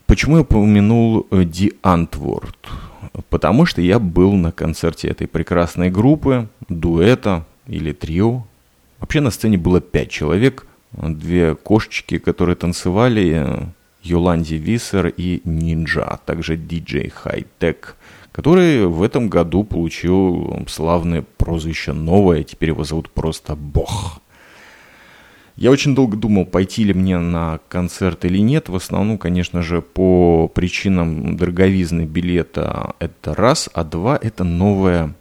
Почему 0.06 0.36
я 0.36 0.42
упомянул 0.42 1.26
The 1.30 1.68
э, 1.68 1.76
Antwoord? 1.82 2.89
Потому 3.28 3.66
что 3.66 3.80
я 3.80 3.98
был 3.98 4.32
на 4.32 4.52
концерте 4.52 5.08
этой 5.08 5.26
прекрасной 5.26 5.90
группы, 5.90 6.48
дуэта 6.68 7.44
или 7.66 7.92
трио. 7.92 8.44
Вообще 8.98 9.20
на 9.20 9.30
сцене 9.30 9.56
было 9.58 9.80
пять 9.80 10.10
человек, 10.10 10.66
две 10.92 11.54
кошечки, 11.54 12.18
которые 12.18 12.56
танцевали, 12.56 13.68
Йоланди 14.02 14.54
Виссер 14.54 15.08
и 15.08 15.42
Нинджа, 15.44 16.04
а 16.04 16.16
также 16.16 16.56
диджей 16.56 17.10
Хайтек, 17.10 17.96
который 18.32 18.86
в 18.86 19.02
этом 19.02 19.28
году 19.28 19.64
получил 19.64 20.64
славное 20.68 21.24
прозвище 21.36 21.92
новое, 21.92 22.42
теперь 22.42 22.70
его 22.70 22.84
зовут 22.84 23.10
просто 23.10 23.56
Бог. 23.56 24.20
Я 25.60 25.70
очень 25.70 25.94
долго 25.94 26.16
думал, 26.16 26.46
пойти 26.46 26.82
ли 26.82 26.92
мне 26.92 27.18
на 27.18 27.60
концерт 27.68 28.24
или 28.24 28.38
нет. 28.38 28.68
В 28.68 28.74
основном, 28.74 29.18
конечно 29.18 29.62
же, 29.62 29.80
по 29.80 30.48
причинам 30.52 31.36
дороговизны 31.36 32.02
билета 32.02 32.94
это 32.98 33.34
раз, 33.34 33.70
а 33.72 33.84
два 33.84 34.18
это 34.20 34.42
новая 34.42 35.14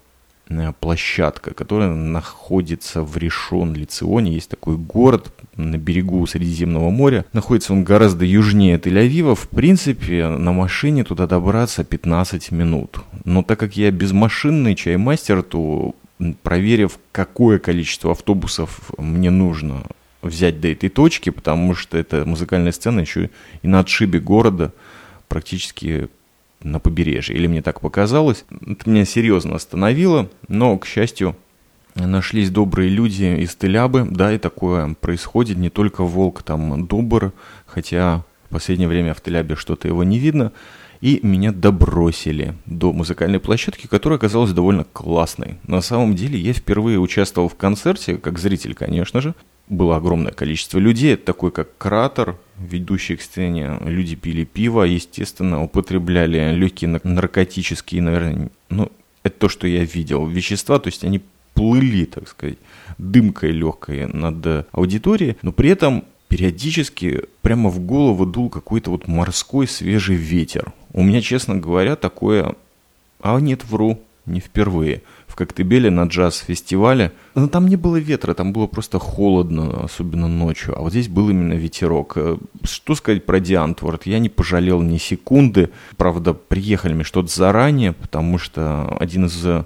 Э, 0.49 0.73
площадка, 0.79 1.53
которая 1.53 1.93
находится 1.93 3.03
в 3.03 3.17
Решон 3.17 3.73
Лиционе. 3.75 4.33
Есть 4.33 4.49
такой 4.49 4.77
город 4.77 5.31
на 5.55 5.77
берегу 5.77 6.25
Средиземного 6.25 6.89
моря. 6.89 7.25
Находится 7.33 7.73
он 7.73 7.83
гораздо 7.83 8.25
южнее 8.25 8.77
Тель-Авива. 8.77 9.35
В 9.35 9.47
принципе, 9.49 10.27
на 10.27 10.51
машине 10.51 11.03
туда 11.03 11.27
добраться 11.27 11.83
15 11.83 12.51
минут. 12.51 12.99
Но 13.25 13.43
так 13.43 13.59
как 13.59 13.77
я 13.77 13.91
безмашинный 13.91 14.75
чаймастер, 14.75 15.43
то 15.43 15.93
проверив, 16.41 16.99
какое 17.11 17.59
количество 17.59 18.11
автобусов 18.11 18.91
мне 18.97 19.29
нужно 19.29 19.83
взять 20.21 20.59
до 20.59 20.71
этой 20.71 20.89
точки, 20.89 21.29
потому 21.29 21.75
что 21.75 21.97
эта 21.97 22.25
музыкальная 22.25 22.71
сцена 22.71 22.99
еще 22.99 23.29
и 23.61 23.67
на 23.67 23.79
отшибе 23.79 24.19
города 24.19 24.73
практически 25.27 26.09
на 26.61 26.79
побережье. 26.79 27.35
Или 27.35 27.47
мне 27.47 27.61
так 27.61 27.81
показалось. 27.81 28.45
Это 28.65 28.89
меня 28.89 29.05
серьезно 29.05 29.55
остановило, 29.55 30.29
но, 30.47 30.77
к 30.77 30.85
счастью, 30.85 31.35
нашлись 31.95 32.49
добрые 32.49 32.89
люди 32.89 33.23
из 33.41 33.55
Телябы. 33.55 34.05
Да, 34.09 34.33
и 34.33 34.37
такое 34.37 34.93
происходит. 34.95 35.57
Не 35.57 35.69
только 35.69 36.03
волк 36.03 36.43
там 36.43 36.85
добр, 36.85 37.33
хотя 37.65 38.25
в 38.49 38.53
последнее 38.53 38.89
время 38.89 39.13
в 39.13 39.21
Телябе 39.21 39.55
что-то 39.55 39.87
его 39.87 40.03
не 40.03 40.19
видно. 40.19 40.51
И 41.01 41.21
меня 41.23 41.53
добросили 41.53 42.55
до 42.65 42.91
музыкальной 42.91 43.39
площадки, 43.39 43.87
которая 43.87 44.17
оказалась 44.17 44.51
довольно 44.51 44.83
классной. 44.83 45.57
На 45.65 45.79
самом 45.79 46.13
деле 46.13 46.37
я 46.37 46.51
впервые 46.51 46.99
участвовал 46.99 47.47
в 47.47 47.55
концерте, 47.55 48.17
как 48.17 48.37
зритель, 48.37 48.73
конечно 48.73 49.21
же, 49.21 49.33
было 49.69 49.95
огромное 49.95 50.31
количество 50.31 50.79
людей, 50.79 51.15
такой 51.15 51.51
как 51.51 51.77
кратер, 51.77 52.37
ведущий 52.57 53.15
к 53.15 53.21
сцене, 53.21 53.77
люди 53.85 54.15
пили 54.15 54.43
пиво, 54.43 54.83
естественно, 54.83 55.63
употребляли 55.63 56.53
легкие 56.53 56.99
наркотические, 57.03 58.01
наверное, 58.01 58.49
ну, 58.69 58.91
это 59.23 59.39
то, 59.39 59.49
что 59.49 59.67
я 59.67 59.83
видел, 59.83 60.25
вещества, 60.25 60.79
то 60.79 60.87
есть 60.87 61.03
они 61.03 61.21
плыли, 61.53 62.05
так 62.05 62.27
сказать, 62.27 62.57
дымкой 62.97 63.51
легкой 63.51 64.07
над 64.07 64.67
аудиторией, 64.71 65.37
но 65.43 65.51
при 65.51 65.69
этом 65.69 66.03
периодически 66.27 67.23
прямо 67.41 67.69
в 67.69 67.79
голову 67.79 68.25
дул 68.25 68.49
какой-то 68.49 68.91
вот 68.91 69.07
морской 69.07 69.67
свежий 69.67 70.15
ветер. 70.15 70.73
У 70.93 71.03
меня, 71.03 71.21
честно 71.21 71.55
говоря, 71.55 71.95
такое... 71.95 72.55
А 73.21 73.39
нет, 73.39 73.65
вру, 73.65 74.01
не 74.25 74.39
впервые– 74.39 75.03
Коктебеле 75.35 75.89
на 75.89 76.03
джаз-фестивале. 76.05 77.11
Но 77.35 77.47
там 77.47 77.67
не 77.67 77.75
было 77.75 77.97
ветра, 77.97 78.33
там 78.33 78.53
было 78.53 78.67
просто 78.67 78.99
холодно, 78.99 79.83
особенно 79.83 80.27
ночью. 80.27 80.77
А 80.77 80.81
вот 80.81 80.91
здесь 80.91 81.07
был 81.07 81.29
именно 81.29 81.53
ветерок. 81.53 82.13
Э, 82.15 82.37
что 82.63 82.95
сказать 82.95 83.25
про 83.25 83.39
Диантворд? 83.39 84.05
Я 84.05 84.19
не 84.19 84.29
пожалел 84.29 84.81
ни 84.81 84.97
секунды. 84.97 85.69
Правда, 85.97 86.33
приехали 86.33 86.93
мне 86.93 87.03
что-то 87.03 87.27
заранее, 87.27 87.93
потому 87.93 88.37
что 88.37 88.97
один 88.99 89.25
из 89.25 89.45
э, 89.45 89.65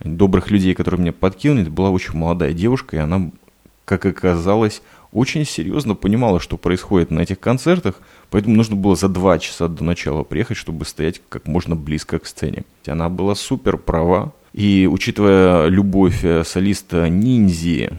добрых 0.00 0.50
людей, 0.50 0.74
который 0.74 1.00
мне 1.00 1.12
подкинул, 1.12 1.62
это 1.62 1.70
была 1.70 1.90
очень 1.90 2.16
молодая 2.16 2.52
девушка, 2.52 2.96
и 2.96 3.00
она, 3.00 3.30
как 3.84 4.06
оказалось, 4.06 4.82
очень 5.14 5.46
серьезно 5.46 5.94
понимала, 5.94 6.40
что 6.40 6.56
происходит 6.56 7.10
на 7.12 7.20
этих 7.20 7.38
концертах, 7.38 8.00
поэтому 8.30 8.56
нужно 8.56 8.74
было 8.74 8.96
за 8.96 9.08
два 9.08 9.38
часа 9.38 9.68
до 9.68 9.84
начала 9.84 10.24
приехать, 10.24 10.56
чтобы 10.56 10.84
стоять 10.84 11.22
как 11.28 11.46
можно 11.46 11.76
близко 11.76 12.18
к 12.18 12.26
сцене. 12.26 12.64
Она 12.86 13.08
была 13.08 13.36
супер 13.36 13.78
права, 13.78 14.32
и 14.54 14.88
учитывая 14.90 15.66
любовь 15.66 16.24
э, 16.24 16.44
солиста 16.44 17.08
ниндзи 17.08 17.90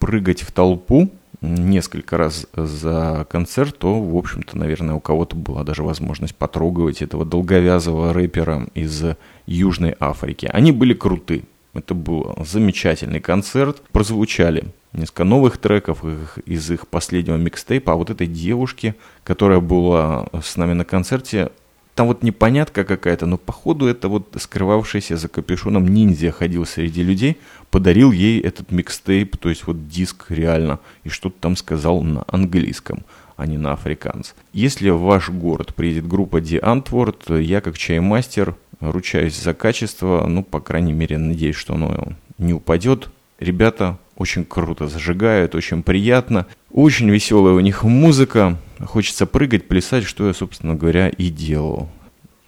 прыгать 0.00 0.42
в 0.42 0.50
толпу 0.50 1.08
несколько 1.40 2.18
раз 2.18 2.48
за 2.52 3.26
концерт, 3.30 3.78
то, 3.78 4.02
в 4.02 4.16
общем-то, 4.16 4.58
наверное, 4.58 4.96
у 4.96 5.00
кого-то 5.00 5.36
была 5.36 5.62
даже 5.62 5.84
возможность 5.84 6.34
потрогать 6.34 7.00
этого 7.00 7.24
долговязого 7.24 8.12
рэпера 8.12 8.66
из 8.74 9.04
Южной 9.46 9.94
Африки. 10.00 10.50
Они 10.52 10.72
были 10.72 10.94
круты. 10.94 11.44
Это 11.74 11.94
был 11.94 12.34
замечательный 12.44 13.20
концерт. 13.20 13.80
Прозвучали 13.92 14.64
несколько 14.92 15.22
новых 15.22 15.58
треков 15.58 16.04
из 16.44 16.68
их 16.72 16.88
последнего 16.88 17.36
микстейпа. 17.36 17.92
А 17.92 17.96
вот 17.96 18.10
этой 18.10 18.26
девушке, 18.26 18.96
которая 19.22 19.60
была 19.60 20.26
с 20.42 20.56
нами 20.56 20.72
на 20.72 20.84
концерте, 20.84 21.50
там 21.94 22.06
вот 22.06 22.22
непонятка 22.22 22.84
какая-то, 22.84 23.26
но 23.26 23.36
походу 23.36 23.86
это 23.86 24.08
вот 24.08 24.36
скрывавшийся 24.38 25.16
за 25.16 25.28
капюшоном 25.28 25.86
ниндзя 25.86 26.30
ходил 26.30 26.64
среди 26.66 27.02
людей, 27.02 27.38
подарил 27.70 28.12
ей 28.12 28.40
этот 28.40 28.70
микстейп, 28.70 29.36
то 29.36 29.48
есть 29.48 29.66
вот 29.66 29.88
диск 29.88 30.26
реально, 30.30 30.78
и 31.04 31.08
что-то 31.08 31.36
там 31.40 31.56
сказал 31.56 32.02
на 32.02 32.24
английском 32.28 33.04
а 33.40 33.46
не 33.46 33.56
на 33.56 33.72
африканс. 33.72 34.34
Если 34.52 34.90
в 34.90 35.00
ваш 35.00 35.30
город 35.30 35.74
приедет 35.74 36.06
группа 36.06 36.42
The 36.42 36.60
Antwoord, 36.60 37.40
я 37.40 37.62
как 37.62 37.78
чаймастер 37.78 38.54
ручаюсь 38.80 39.40
за 39.40 39.54
качество, 39.54 40.26
ну, 40.26 40.42
по 40.42 40.60
крайней 40.60 40.92
мере, 40.92 41.16
надеюсь, 41.16 41.56
что 41.56 41.72
оно 41.72 42.12
не 42.36 42.52
упадет. 42.52 43.08
Ребята 43.38 43.98
очень 44.16 44.44
круто 44.44 44.88
зажигают, 44.88 45.54
очень 45.54 45.82
приятно. 45.82 46.46
Очень 46.70 47.08
веселая 47.08 47.54
у 47.54 47.60
них 47.60 47.82
музыка. 47.82 48.58
Хочется 48.84 49.26
прыгать, 49.26 49.68
плясать, 49.68 50.04
что 50.04 50.26
я, 50.26 50.34
собственно 50.34 50.74
говоря, 50.74 51.08
и 51.08 51.28
делал. 51.28 51.88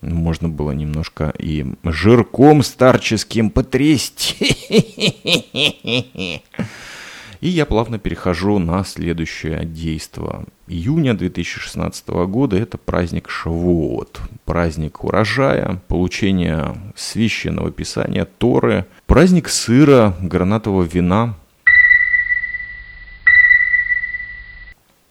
Можно 0.00 0.48
было 0.48 0.72
немножко 0.72 1.32
и 1.38 1.64
жирком 1.84 2.62
старческим 2.62 3.50
потрясти. 3.50 4.56
И 7.42 7.48
я 7.48 7.66
плавно 7.66 7.98
перехожу 7.98 8.60
на 8.60 8.84
следующее 8.84 9.64
действие. 9.64 10.44
Июня 10.68 11.14
2016 11.14 12.08
года 12.28 12.56
это 12.56 12.78
праздник 12.78 13.28
Шавуот, 13.28 14.20
праздник 14.44 15.02
урожая, 15.02 15.82
получения 15.88 16.76
священного 16.94 17.72
писания 17.72 18.26
Торы, 18.26 18.86
праздник 19.06 19.48
сыра, 19.48 20.14
гранатового 20.20 20.84
вина, 20.84 21.34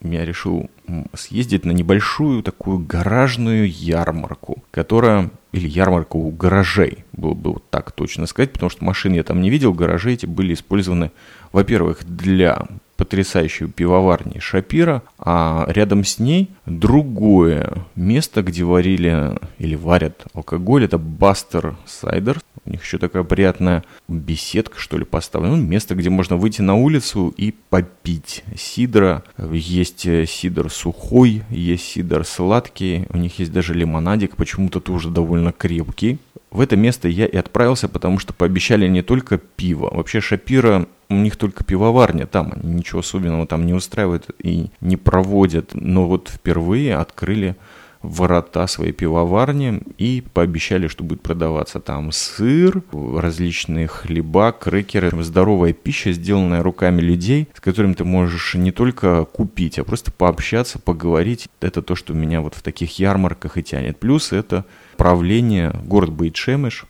я 0.01 0.25
решил 0.25 0.69
съездить 1.13 1.65
на 1.65 1.71
небольшую 1.71 2.43
такую 2.43 2.79
гаражную 2.79 3.69
ярмарку, 3.69 4.63
которая, 4.71 5.29
или 5.51 5.67
ярмарку 5.67 6.29
гаражей, 6.31 7.05
было 7.13 7.33
бы 7.33 7.53
вот 7.53 7.69
так 7.69 7.91
точно 7.91 8.25
сказать, 8.25 8.51
потому 8.51 8.69
что 8.69 8.83
машин 8.83 9.13
я 9.13 9.23
там 9.23 9.41
не 9.41 9.49
видел, 9.49 9.73
гаражи 9.73 10.13
эти 10.13 10.25
были 10.25 10.53
использованы, 10.53 11.11
во-первых, 11.51 12.03
для 12.03 12.67
потрясающей 12.97 13.67
пивоварни 13.67 14.37
Шапира, 14.39 15.01
а 15.17 15.65
рядом 15.69 16.03
с 16.03 16.19
ней 16.19 16.51
другое 16.67 17.73
место, 17.95 18.43
где 18.43 18.63
варили 18.63 19.39
или 19.57 19.73
варят 19.75 20.25
алкоголь, 20.35 20.85
это 20.85 20.99
Бастер 20.99 21.75
Сайдер. 21.85 22.39
У 22.65 22.69
них 22.69 22.83
еще 22.83 22.99
такая 22.99 23.23
приятная 23.23 23.83
беседка, 24.07 24.79
что 24.79 24.97
ли, 24.97 25.03
поставлена. 25.03 25.55
Ну, 25.55 25.63
место, 25.63 25.95
где 25.95 26.09
можно 26.09 26.37
выйти 26.37 26.61
на 26.61 26.75
улицу 26.75 27.33
и 27.35 27.55
попить 27.69 28.43
сидра. 28.55 29.23
Есть 29.51 30.01
сидр 30.01 30.69
сухой, 30.69 31.43
есть 31.49 31.85
сидр 31.85 32.23
сладкий, 32.23 33.07
у 33.09 33.17
них 33.17 33.39
есть 33.39 33.51
даже 33.51 33.73
лимонадик, 33.73 34.35
почему-то 34.35 34.79
тоже 34.79 35.09
довольно 35.09 35.51
крепкий. 35.51 36.19
В 36.51 36.59
это 36.59 36.75
место 36.75 37.07
я 37.07 37.25
и 37.25 37.37
отправился, 37.37 37.87
потому 37.87 38.19
что 38.19 38.33
пообещали 38.33 38.87
не 38.87 39.01
только 39.01 39.37
пиво. 39.37 39.89
Вообще 39.91 40.19
Шапира, 40.19 40.85
у 41.09 41.15
них 41.15 41.37
только 41.37 41.63
пивоварня 41.63 42.27
там, 42.27 42.53
они 42.53 42.73
ничего 42.73 42.99
особенного 42.99 43.47
там 43.47 43.65
не 43.65 43.73
устраивают 43.73 44.27
и 44.37 44.69
не 44.81 44.97
проводят. 44.97 45.71
Но 45.73 46.07
вот 46.07 46.29
впервые 46.29 46.97
открыли 46.97 47.55
ворота 48.01 48.67
своей 48.67 48.91
пивоварни 48.91 49.81
и 49.97 50.23
пообещали, 50.33 50.87
что 50.87 51.03
будет 51.03 51.21
продаваться 51.21 51.79
там 51.79 52.11
сыр, 52.11 52.83
различные 52.91 53.87
хлеба, 53.87 54.51
крекеры, 54.51 55.11
здоровая 55.23 55.73
пища, 55.73 56.11
сделанная 56.11 56.63
руками 56.63 57.01
людей, 57.01 57.47
с 57.53 57.59
которыми 57.59 57.93
ты 57.93 58.03
можешь 58.03 58.55
не 58.55 58.71
только 58.71 59.25
купить, 59.25 59.79
а 59.79 59.83
просто 59.83 60.11
пообщаться, 60.11 60.79
поговорить. 60.79 61.47
Это 61.59 61.81
то, 61.81 61.95
что 61.95 62.13
меня 62.13 62.41
вот 62.41 62.55
в 62.55 62.61
таких 62.61 62.99
ярмарках 62.99 63.57
и 63.57 63.63
тянет. 63.63 63.99
Плюс 63.99 64.31
это 64.31 64.65
правление, 64.97 65.73
город 65.85 66.11
Бейт-Шемеш, 66.11 66.85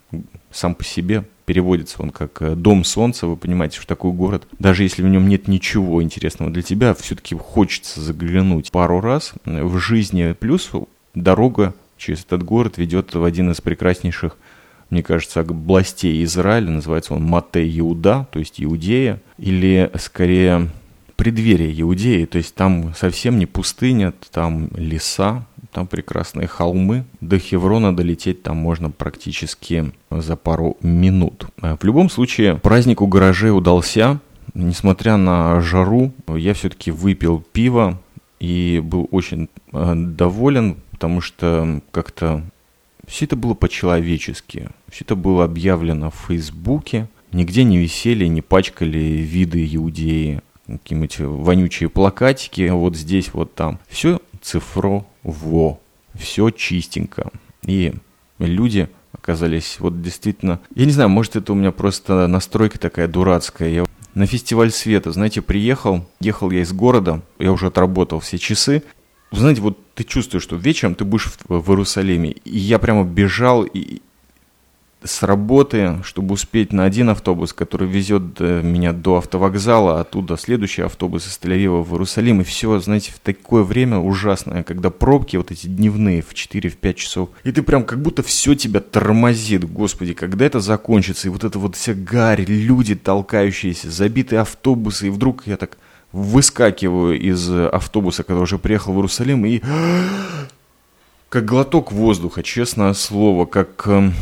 сам 0.51 0.75
по 0.75 0.83
себе 0.83 1.25
переводится 1.45 2.01
он 2.01 2.11
как 2.11 2.41
э, 2.41 2.55
«дом 2.55 2.83
солнца», 2.83 3.27
вы 3.27 3.35
понимаете, 3.35 3.77
что 3.77 3.87
такой 3.87 4.13
город, 4.13 4.47
даже 4.59 4.83
если 4.83 5.01
в 5.03 5.07
нем 5.09 5.27
нет 5.27 5.47
ничего 5.47 6.01
интересного 6.01 6.51
для 6.51 6.61
тебя, 6.61 6.93
все-таки 6.93 7.35
хочется 7.35 7.99
заглянуть 7.99 8.71
пару 8.71 9.01
раз 9.01 9.33
в 9.43 9.77
жизни. 9.77 10.33
Плюс 10.39 10.71
дорога 11.13 11.73
через 11.97 12.23
этот 12.23 12.43
город 12.43 12.77
ведет 12.77 13.13
в 13.13 13.23
один 13.23 13.51
из 13.51 13.61
прекраснейших, 13.61 14.37
мне 14.89 15.03
кажется, 15.03 15.41
областей 15.41 16.23
Израиля, 16.23 16.69
называется 16.69 17.13
он 17.13 17.23
Мате 17.23 17.67
Иуда, 17.79 18.27
то 18.31 18.39
есть 18.39 18.61
Иудея, 18.61 19.21
или 19.37 19.89
скорее 19.95 20.69
преддверие 21.15 21.79
Иудеи, 21.81 22.25
то 22.25 22.37
есть 22.37 22.55
там 22.55 22.93
совсем 22.95 23.37
не 23.37 23.45
пустыня, 23.45 24.13
там 24.31 24.69
леса, 24.75 25.45
там 25.71 25.87
прекрасные 25.87 26.47
холмы. 26.47 27.05
До 27.21 27.39
Хеврона 27.39 27.95
долететь 27.95 28.43
там 28.43 28.57
можно 28.57 28.89
практически 28.89 29.91
за 30.09 30.35
пару 30.35 30.77
минут. 30.81 31.47
Э, 31.61 31.77
в 31.79 31.83
любом 31.83 32.09
случае, 32.09 32.55
праздник 32.55 33.01
у 33.01 33.07
гаражей 33.07 33.55
удался. 33.55 34.19
Несмотря 34.53 35.17
на 35.17 35.61
жару, 35.61 36.11
я 36.27 36.53
все-таки 36.53 36.91
выпил 36.91 37.43
пиво 37.53 37.99
и 38.39 38.81
был 38.83 39.07
очень 39.11 39.47
э, 39.71 39.93
доволен, 39.95 40.77
потому 41.01 41.19
что 41.19 41.81
как-то 41.89 42.43
все 43.07 43.25
это 43.25 43.35
было 43.35 43.55
по-человечески. 43.55 44.69
Все 44.87 45.03
это 45.03 45.15
было 45.15 45.45
объявлено 45.45 46.11
в 46.11 46.27
Фейсбуке. 46.27 47.07
Нигде 47.31 47.63
не 47.63 47.79
висели, 47.79 48.25
не 48.25 48.43
пачкали 48.43 48.99
виды 48.99 49.67
иудеи 49.73 50.41
какие-нибудь 50.67 51.17
вонючие 51.17 51.89
плакатики, 51.89 52.69
вот 52.69 52.95
здесь, 52.95 53.33
вот 53.33 53.55
там. 53.55 53.79
Все 53.89 54.21
цифрово, 54.43 55.79
все 56.13 56.51
чистенько. 56.51 57.31
И 57.65 57.95
люди 58.37 58.87
оказались 59.11 59.77
вот 59.79 60.03
действительно... 60.03 60.59
Я 60.75 60.85
не 60.85 60.91
знаю, 60.91 61.09
может 61.09 61.35
это 61.35 61.51
у 61.51 61.55
меня 61.55 61.71
просто 61.71 62.27
настройка 62.27 62.77
такая 62.77 63.07
дурацкая. 63.07 63.69
Я 63.69 63.85
на 64.13 64.27
фестиваль 64.27 64.69
света, 64.69 65.11
знаете, 65.11 65.41
приехал, 65.41 66.05
ехал 66.19 66.51
я 66.51 66.61
из 66.61 66.71
города, 66.71 67.23
я 67.39 67.51
уже 67.51 67.67
отработал 67.67 68.19
все 68.19 68.37
часы. 68.37 68.83
Знаете, 69.31 69.61
вот 69.61 69.79
ты 70.01 70.07
чувствуешь, 70.07 70.43
что 70.43 70.55
вечером 70.55 70.95
ты 70.95 71.05
будешь 71.05 71.27
в, 71.47 71.61
в 71.61 71.69
Иерусалиме. 71.69 72.31
И 72.31 72.57
я 72.57 72.79
прямо 72.79 73.03
бежал, 73.03 73.63
и, 73.63 74.01
с 75.03 75.23
работы, 75.23 75.99
чтобы 76.03 76.33
успеть 76.33 76.73
на 76.73 76.85
один 76.85 77.09
автобус, 77.09 77.53
который 77.53 77.87
везет 77.87 78.39
э, 78.39 78.61
меня 78.63 78.93
до 78.93 79.17
автовокзала, 79.17 79.99
оттуда 79.99 80.37
следующий 80.37 80.83
автобус 80.83 81.27
из 81.27 81.37
тель 81.37 81.67
в 81.67 81.91
Иерусалим, 81.91 82.41
и 82.41 82.43
все, 82.43 82.79
знаете, 82.79 83.11
в 83.11 83.19
такое 83.19 83.63
время 83.63 83.97
ужасное, 83.97 84.63
когда 84.63 84.89
пробки 84.89 85.37
вот 85.37 85.51
эти 85.51 85.67
дневные 85.67 86.21
в 86.21 86.33
4-5 86.33 86.93
часов, 86.93 87.29
и 87.43 87.51
ты 87.51 87.63
прям 87.63 87.83
как 87.83 88.01
будто 88.01 88.21
все 88.21 88.53
тебя 88.53 88.79
тормозит, 88.79 89.69
господи, 89.69 90.13
когда 90.13 90.45
это 90.45 90.59
закончится, 90.59 91.27
и 91.27 91.31
вот 91.31 91.43
это 91.43 91.57
вот 91.57 91.75
вся 91.75 91.93
гарь, 91.93 92.45
люди 92.47 92.95
толкающиеся, 92.95 93.89
забитые 93.89 94.41
автобусы, 94.41 95.07
и 95.07 95.09
вдруг 95.11 95.47
я 95.47 95.57
так 95.57 95.77
выскакиваю 96.11 97.19
из 97.19 97.49
автобуса, 97.49 98.23
когда 98.23 98.41
уже 98.41 98.57
приехал 98.57 98.93
в 98.93 98.97
Иерусалим, 98.97 99.45
и 99.45 99.61
как 101.29 101.45
глоток 101.45 101.91
воздуха, 101.91 102.43
честное 102.43 102.93
слово, 102.93 103.45
как 103.45 103.87
эм, 103.87 104.13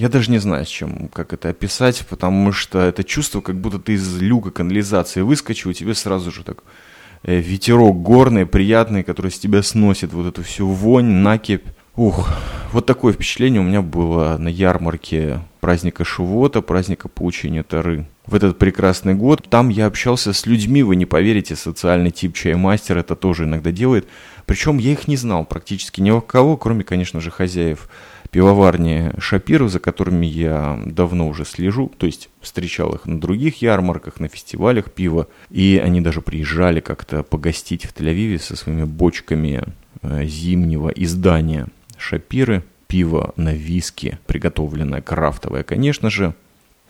я 0.00 0.08
даже 0.08 0.30
не 0.30 0.38
знаю, 0.38 0.64
с 0.64 0.68
чем, 0.68 1.08
как 1.12 1.34
это 1.34 1.50
описать, 1.50 2.06
потому 2.08 2.52
что 2.52 2.78
это 2.80 3.04
чувство, 3.04 3.42
как 3.42 3.60
будто 3.60 3.78
ты 3.78 3.92
из 3.92 4.18
люка 4.18 4.50
канализации 4.50 5.20
выскочил, 5.20 5.70
и 5.70 5.74
тебе 5.74 5.94
сразу 5.94 6.30
же 6.30 6.42
так 6.42 6.64
э, 7.22 7.36
ветерок 7.38 8.00
горный, 8.00 8.46
приятный, 8.46 9.02
который 9.02 9.30
с 9.30 9.38
тебя 9.38 9.62
сносит 9.62 10.14
вот 10.14 10.26
эту 10.26 10.42
всю 10.42 10.68
вонь, 10.68 11.04
накипь. 11.04 11.66
Ух, 11.96 12.30
вот 12.72 12.86
такое 12.86 13.12
впечатление 13.12 13.60
у 13.60 13.64
меня 13.64 13.82
было 13.82 14.38
на 14.38 14.48
ярмарке 14.48 15.40
праздника 15.60 16.02
Шивота, 16.02 16.62
праздника 16.62 17.08
получения 17.08 17.62
Тары. 17.62 18.06
В 18.30 18.34
этот 18.36 18.58
прекрасный 18.58 19.14
год 19.14 19.48
там 19.50 19.70
я 19.70 19.86
общался 19.86 20.32
с 20.32 20.46
людьми, 20.46 20.84
вы 20.84 20.94
не 20.94 21.04
поверите, 21.04 21.56
социальный 21.56 22.12
тип 22.12 22.36
чаймастер 22.36 22.98
это 22.98 23.16
тоже 23.16 23.42
иногда 23.42 23.72
делает. 23.72 24.06
Причем 24.46 24.78
я 24.78 24.92
их 24.92 25.08
не 25.08 25.16
знал 25.16 25.44
практически 25.44 26.00
ни 26.00 26.12
у 26.12 26.20
кого, 26.20 26.56
кроме, 26.56 26.84
конечно 26.84 27.20
же, 27.20 27.32
хозяев 27.32 27.88
пивоварни 28.30 29.10
Шапиру, 29.18 29.66
за 29.66 29.80
которыми 29.80 30.26
я 30.26 30.80
давно 30.86 31.26
уже 31.26 31.44
слежу, 31.44 31.90
то 31.98 32.06
есть 32.06 32.28
встречал 32.40 32.94
их 32.94 33.04
на 33.04 33.20
других 33.20 33.62
ярмарках, 33.62 34.20
на 34.20 34.28
фестивалях 34.28 34.92
пива, 34.92 35.26
и 35.50 35.82
они 35.84 36.00
даже 36.00 36.20
приезжали 36.20 36.78
как-то 36.78 37.24
погостить 37.24 37.84
в 37.84 37.92
Тель-Авиве 37.92 38.38
со 38.38 38.54
своими 38.54 38.84
бочками 38.84 39.64
э, 40.02 40.24
зимнего 40.26 40.90
издания 40.90 41.66
Шапиры, 41.96 42.62
пиво 42.86 43.34
на 43.34 43.54
виске, 43.54 44.20
приготовленное 44.28 45.02
крафтовое, 45.02 45.64
конечно 45.64 46.10
же. 46.10 46.36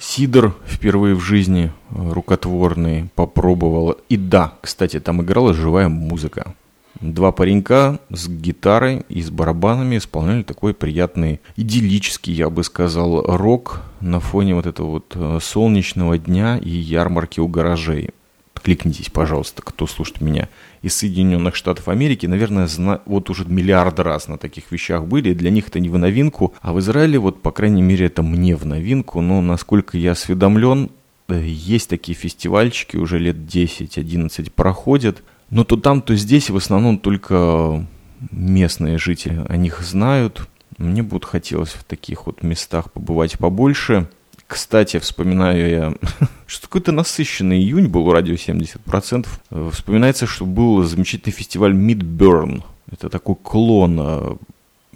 Сидор 0.00 0.56
впервые 0.66 1.14
в 1.14 1.20
жизни 1.20 1.70
э, 1.90 2.12
рукотворный 2.12 3.10
попробовал. 3.14 3.98
И 4.08 4.16
да, 4.16 4.54
кстати, 4.62 4.98
там 4.98 5.20
играла 5.20 5.52
живая 5.52 5.90
музыка. 5.90 6.54
Два 7.02 7.32
паренька 7.32 8.00
с 8.08 8.26
гитарой 8.26 9.04
и 9.10 9.20
с 9.20 9.30
барабанами 9.30 9.98
исполняли 9.98 10.42
такой 10.42 10.72
приятный, 10.72 11.40
идиллический, 11.56 12.32
я 12.32 12.48
бы 12.48 12.64
сказал, 12.64 13.22
рок 13.36 13.82
на 14.00 14.20
фоне 14.20 14.54
вот 14.54 14.64
этого 14.64 14.86
вот 14.86 15.12
э, 15.14 15.38
солнечного 15.42 16.16
дня 16.16 16.56
и 16.56 16.70
ярмарки 16.70 17.40
у 17.40 17.46
гаражей. 17.46 18.10
Кликнитесь, 18.54 19.10
пожалуйста, 19.10 19.60
кто 19.60 19.86
слушает 19.86 20.22
меня 20.22 20.48
из 20.82 20.96
Соединенных 20.96 21.56
Штатов 21.56 21.88
Америки. 21.88 22.26
Наверное, 22.26 22.66
зна... 22.66 23.00
вот 23.06 23.30
уже 23.30 23.44
миллиард 23.44 24.00
раз 24.00 24.28
на 24.28 24.38
таких 24.38 24.70
вещах 24.72 25.04
были. 25.04 25.34
Для 25.34 25.50
них 25.50 25.68
это 25.68 25.80
не 25.80 25.88
в 25.88 25.98
новинку. 25.98 26.54
А 26.60 26.72
в 26.72 26.80
Израиле, 26.80 27.18
вот, 27.18 27.42
по 27.42 27.50
крайней 27.50 27.82
мере, 27.82 28.06
это 28.06 28.22
мне 28.22 28.56
в 28.56 28.64
новинку. 28.64 29.20
Но, 29.20 29.40
насколько 29.40 29.98
я 29.98 30.12
осведомлен, 30.12 30.90
э, 31.28 31.42
есть 31.44 31.88
такие 31.88 32.16
фестивальчики, 32.16 32.96
уже 32.96 33.18
лет 33.18 33.36
10-11 33.36 34.50
проходят. 34.50 35.22
Но 35.50 35.64
то 35.64 35.76
там, 35.76 36.00
то 36.00 36.14
здесь 36.14 36.48
в 36.48 36.56
основном 36.56 36.98
только 36.98 37.86
местные 38.30 38.98
жители 38.98 39.44
о 39.48 39.56
них 39.56 39.80
знают. 39.80 40.48
Мне 40.78 41.02
будет 41.02 41.24
хотелось 41.24 41.70
в 41.70 41.84
таких 41.84 42.26
вот 42.26 42.42
местах 42.42 42.92
побывать 42.92 43.38
побольше. 43.38 44.08
Кстати, 44.50 44.98
вспоминаю 44.98 45.70
я, 45.70 45.94
что 46.48 46.66
какой-то 46.66 46.90
насыщенный 46.90 47.60
июнь 47.60 47.86
был 47.86 48.08
у 48.08 48.12
радио 48.12 48.34
70%. 48.34 49.70
Вспоминается, 49.70 50.26
что 50.26 50.44
был 50.44 50.82
замечательный 50.82 51.32
фестиваль 51.32 51.72
Midburn. 51.72 52.64
Это 52.90 53.08
такой 53.08 53.36
клон 53.36 54.00
э, 54.00 54.36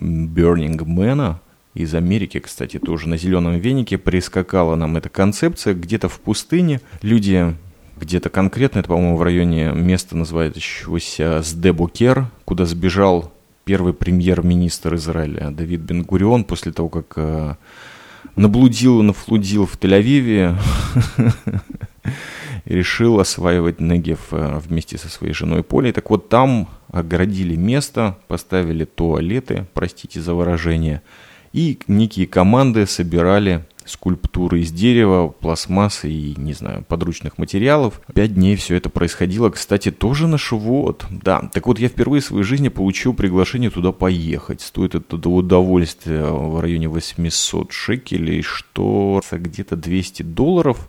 Burning 0.01 0.79
Man 0.79 1.37
из 1.75 1.95
Америки, 1.95 2.41
кстати, 2.41 2.81
тоже 2.81 3.09
на 3.09 3.17
зеленом 3.17 3.57
венике 3.61 3.97
прискакала 3.97 4.75
нам 4.75 4.97
эта 4.97 5.09
концепция 5.09 5.75
где-то 5.75 6.09
в 6.09 6.19
пустыне. 6.19 6.81
Люди 7.03 7.55
где-то 7.97 8.31
конкретно, 8.31 8.81
это, 8.81 8.89
по-моему, 8.89 9.17
в 9.17 9.23
районе 9.23 9.71
места, 9.73 10.17
называющегося 10.17 11.43
Сдебукер, 11.43 12.27
куда 12.45 12.67
сбежал 12.67 13.33
первый 13.65 13.95
премьер-министр 13.95 14.97
Израиля 14.97 15.51
Давид 15.53 15.79
Бенгурион 15.83 16.43
после 16.43 16.73
того, 16.73 16.89
как 16.89 17.13
э, 17.15 17.55
наблудил 18.37 19.03
нафлудил 19.03 19.67
в 19.67 19.77
Тель-Авиве 19.79 20.57
и 22.65 22.75
решил 22.75 23.21
осваивать 23.21 23.81
Негев 23.81 24.29
э, 24.33 24.61
вместе 24.65 24.99
со 24.99 25.09
своей 25.09 25.35
женой 25.35 25.63
Полей. 25.63 25.93
Так 25.93 26.11
вот, 26.11 26.29
там 26.29 26.69
огородили 26.89 27.57
место, 27.57 28.19
поставили 28.29 28.85
туалеты, 28.85 29.67
простите 29.75 30.21
за 30.21 30.35
выражение, 30.35 31.03
и 31.53 31.79
некие 31.89 32.27
команды 32.27 32.87
собирали 32.87 33.65
скульптуры 33.85 34.61
из 34.61 34.73
дерева, 34.73 35.29
пластмассы 35.29 36.11
и, 36.11 36.35
не 36.39 36.53
знаю, 36.53 36.85
подручных 36.89 37.39
материалов. 37.39 38.01
Пять 38.15 38.35
дней 38.35 38.57
все 38.57 38.77
это 38.77 38.89
происходило, 38.89 39.51
кстати, 39.51 39.91
тоже 39.91 40.27
на 40.27 40.39
Шивот. 40.39 41.07
Да, 41.11 41.49
так 41.53 41.67
вот 41.67 41.79
я 41.79 41.89
впервые 41.89 42.21
в 42.21 42.25
своей 42.25 42.45
жизни 42.45 42.69
получил 42.69 43.15
приглашение 43.15 43.71
туда 43.71 43.93
поехать. 43.93 44.61
Стоит 44.61 44.95
это 44.95 45.17
удовольствие 45.29 46.25
в 46.25 46.61
районе 46.61 46.89
800 46.89 47.73
шекелей, 47.73 48.43
что 48.43 49.21
где-то 49.31 49.77
200 49.77 50.23
долларов. 50.23 50.89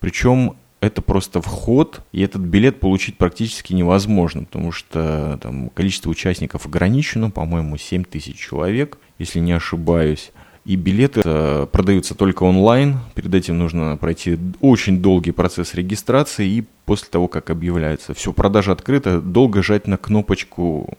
Причем 0.00 0.56
это 0.80 1.02
просто 1.02 1.40
вход, 1.42 2.02
и 2.12 2.22
этот 2.22 2.42
билет 2.42 2.78
получить 2.78 3.18
практически 3.18 3.72
невозможно, 3.72 4.44
потому 4.44 4.70
что 4.70 5.38
там 5.42 5.70
количество 5.70 6.08
участников 6.08 6.66
ограничено, 6.66 7.30
по-моему, 7.30 7.76
7 7.76 8.04
тысяч 8.04 8.36
человек, 8.36 8.98
если 9.18 9.40
не 9.40 9.52
ошибаюсь. 9.52 10.30
И 10.68 10.76
билеты 10.76 11.22
э, 11.24 11.66
продаются 11.72 12.14
только 12.14 12.42
онлайн. 12.42 12.98
Перед 13.14 13.34
этим 13.34 13.56
нужно 13.56 13.96
пройти 13.96 14.38
очень 14.60 15.00
долгий 15.00 15.30
процесс 15.30 15.72
регистрации. 15.72 16.46
И 16.46 16.64
после 16.84 17.08
того, 17.08 17.26
как 17.26 17.48
объявляется, 17.48 18.12
все, 18.12 18.34
продажа 18.34 18.72
открыта, 18.72 19.22
долго 19.22 19.62
жать 19.62 19.86
на 19.86 19.96
кнопочку, 19.96 20.98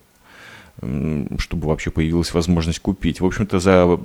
чтобы 0.82 1.67
вообще 1.67 1.91
появилась 1.91 2.34
возможность 2.34 2.79
купить. 2.79 3.21
В 3.21 3.25
общем-то, 3.27 3.60
за 3.60 3.99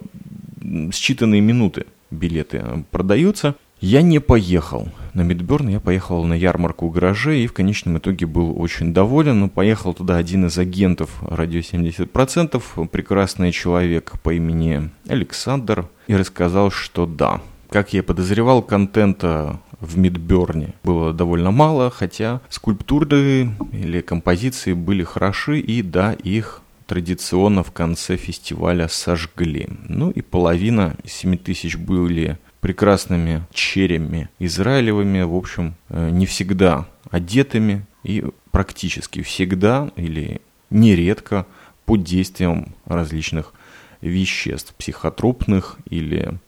считанные 0.63 1.41
минуты 1.41 1.87
билеты 2.11 2.85
продаются. 2.91 3.55
Я 3.85 4.01
не 4.01 4.19
поехал 4.19 4.89
на 5.13 5.21
Мидберн, 5.21 5.69
я 5.69 5.79
поехал 5.79 6.25
на 6.25 6.33
ярмарку 6.33 6.89
гаражей 6.89 7.45
и 7.45 7.47
в 7.47 7.53
конечном 7.53 7.99
итоге 7.99 8.25
был 8.25 8.59
очень 8.59 8.95
доволен. 8.95 9.41
Но 9.41 9.51
поехал 9.51 9.93
туда 9.93 10.17
один 10.17 10.47
из 10.47 10.57
агентов 10.57 11.11
радио 11.21 11.61
70%, 11.61 12.89
прекрасный 12.89 13.53
человек 13.53 14.13
по 14.23 14.33
имени 14.33 14.89
Александр, 15.07 15.87
и 16.07 16.17
рассказал, 16.17 16.71
что 16.71 17.05
да, 17.05 17.43
как 17.69 17.93
я 17.93 18.03
подозревал, 18.03 18.63
контента 18.63 19.61
в 19.81 19.99
Мидберне 19.99 20.73
было 20.83 21.13
довольно 21.13 21.51
мало, 21.51 21.91
хотя 21.91 22.41
скульптуры 22.49 23.51
или 23.71 24.01
композиции 24.01 24.73
были 24.73 25.03
хороши, 25.03 25.61
и 25.61 25.83
да, 25.83 26.15
их 26.15 26.63
традиционно 26.87 27.63
в 27.63 27.73
конце 27.73 28.17
фестиваля 28.17 28.89
сожгли. 28.89 29.69
Ну 29.89 30.11
и 30.11 30.23
половина 30.23 30.97
из 31.05 31.13
7 31.13 31.37
тысяч 31.37 31.77
были 31.77 32.39
прекрасными 32.65 33.43
черями 33.53 34.31
израилевыми, 34.39 35.21
в 35.21 35.35
общем, 35.35 35.75
э, 35.91 36.09
не 36.09 36.25
всегда 36.25 36.87
одетыми 37.11 37.85
и 38.05 38.25
практически 38.53 39.21
всегда 39.21 39.91
или 39.97 40.41
нередко 40.71 41.45
под 41.85 42.05
действием 42.05 42.75
различных 42.87 43.53
веществ, 44.01 44.75
психотропных 44.77 45.77
или 45.91 46.39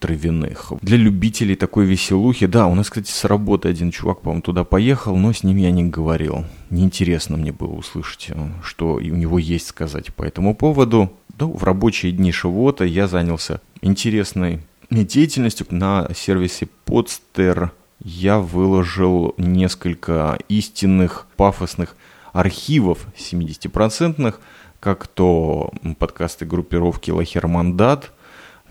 травяных. 0.00 0.72
Для 0.80 0.96
любителей 0.96 1.56
такой 1.56 1.84
веселухи, 1.84 2.46
да, 2.46 2.68
у 2.68 2.74
нас, 2.74 2.88
кстати, 2.88 3.10
с 3.10 3.26
работы 3.26 3.68
один 3.68 3.90
чувак, 3.90 4.22
по-моему, 4.22 4.40
туда 4.40 4.64
поехал, 4.64 5.14
но 5.14 5.34
с 5.34 5.42
ним 5.42 5.58
я 5.58 5.70
не 5.72 5.84
говорил. 5.84 6.46
Неинтересно 6.70 7.36
мне 7.36 7.52
было 7.52 7.74
услышать, 7.74 8.28
э, 8.30 8.48
что 8.62 8.94
у 8.94 9.00
него 9.00 9.38
есть 9.38 9.66
сказать 9.66 10.14
по 10.14 10.22
этому 10.22 10.56
поводу. 10.56 11.12
Да, 11.38 11.44
в 11.44 11.62
рабочие 11.64 12.12
дни 12.12 12.32
Шивота 12.32 12.86
я 12.86 13.08
занялся 13.08 13.60
интересной 13.82 14.60
деятельностью 14.90 15.66
на 15.70 16.08
сервисе 16.14 16.68
Podster 16.84 17.70
я 18.00 18.38
выложил 18.38 19.34
несколько 19.36 20.38
истинных 20.48 21.26
пафосных 21.36 21.96
архивов 22.32 23.06
70-процентных, 23.16 24.34
как 24.80 25.06
то 25.06 25.72
подкасты 25.98 26.44
группировки 26.44 27.10
Лахермандат, 27.10 28.12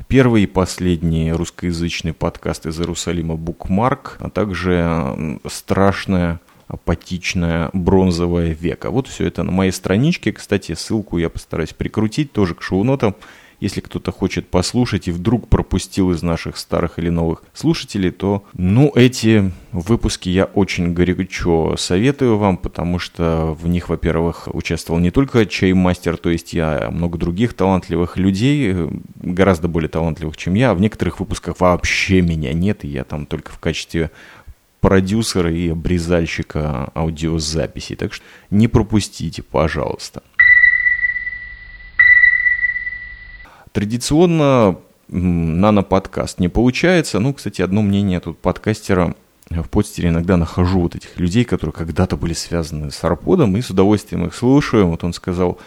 первый 0.08 0.44
и 0.44 0.48
последний 0.48 1.32
русскоязычный 1.34 2.14
подкаст 2.14 2.66
из 2.68 2.80
Иерусалима 2.80 3.36
Букмарк, 3.36 4.18
а 4.20 4.30
также 4.30 5.40
страшная 5.50 6.40
апатичная 6.68 7.70
бронзовая 7.74 8.54
века. 8.54 8.90
Вот 8.90 9.08
все 9.08 9.26
это 9.28 9.44
на 9.44 9.52
моей 9.52 9.72
страничке. 9.72 10.32
Кстати, 10.32 10.74
ссылку 10.74 11.18
я 11.18 11.30
постараюсь 11.30 11.74
прикрутить 11.74 12.32
тоже 12.32 12.56
к 12.56 12.62
шоу-нотам. 12.62 13.16
Если 13.60 13.82
кто-то 13.82 14.12
хочет 14.12 14.48
послушать 14.48 15.08
и 15.08 15.12
вдруг 15.12 15.48
пропустил 15.48 16.12
из 16.12 16.22
наших 16.22 16.58
старых 16.58 17.00
или 17.00 17.10
новых 17.10 17.44
слушателей, 17.54 18.12
то, 18.12 18.44
ну, 18.54 18.92
эти 18.96 19.52
выпуски 19.72 20.30
я 20.30 20.46
очень 20.46 20.94
горячо 20.94 21.76
советую 21.78 22.38
вам, 22.38 22.58
потому 22.58 23.00
что 23.00 23.56
в 23.60 23.68
них, 23.68 23.90
во-первых, 23.90 24.48
участвовал 24.54 25.00
не 25.00 25.12
только 25.12 25.46
чаймастер, 25.46 26.18
то 26.18 26.30
есть 26.30 26.54
я, 26.54 26.88
а 26.88 26.92
много 26.92 27.18
других 27.18 27.54
талантливых 27.54 28.18
людей, 28.18 28.76
гораздо 29.16 29.68
более 29.68 29.90
талантливых, 29.90 30.38
чем 30.38 30.54
я, 30.54 30.74
в 30.74 30.82
некоторых 30.82 31.20
выпусках 31.20 31.60
вообще 31.60 32.22
меня 32.22 32.54
нет, 32.54 32.84
и 32.84 32.88
я 32.88 33.04
там 33.04 33.26
только 33.26 33.52
в 33.52 33.60
качестве 33.60 34.12
продюсера 34.86 35.52
и 35.52 35.70
обрезальщика 35.70 36.92
аудиозаписей. 36.94 37.96
Так 37.96 38.14
что 38.14 38.24
не 38.52 38.68
пропустите, 38.68 39.42
пожалуйста. 39.42 40.22
Традиционно 43.76 44.78
нано-подкаст 45.10 46.40
не 46.40 46.48
получается. 46.48 47.20
Ну, 47.20 47.34
кстати, 47.34 47.62
одно 47.62 47.82
мнение 47.82 48.22
тут 48.22 48.40
подкастера 48.40 49.16
в 49.50 49.68
подстере 49.68 50.08
иногда 50.08 50.38
нахожу 50.38 50.80
вот 50.80 50.96
этих 50.96 51.20
людей, 51.20 51.44
которые 51.44 51.74
когда-то 51.74 52.16
были 52.16 52.32
связаны 52.32 52.90
с 52.90 53.04
Арподом, 53.04 53.58
и 53.58 53.62
с 53.62 53.70
удовольствием 53.70 54.26
их 54.26 54.34
слушаю. 54.34 54.88
Вот 54.88 55.04
он 55.04 55.12
сказал, 55.12 55.60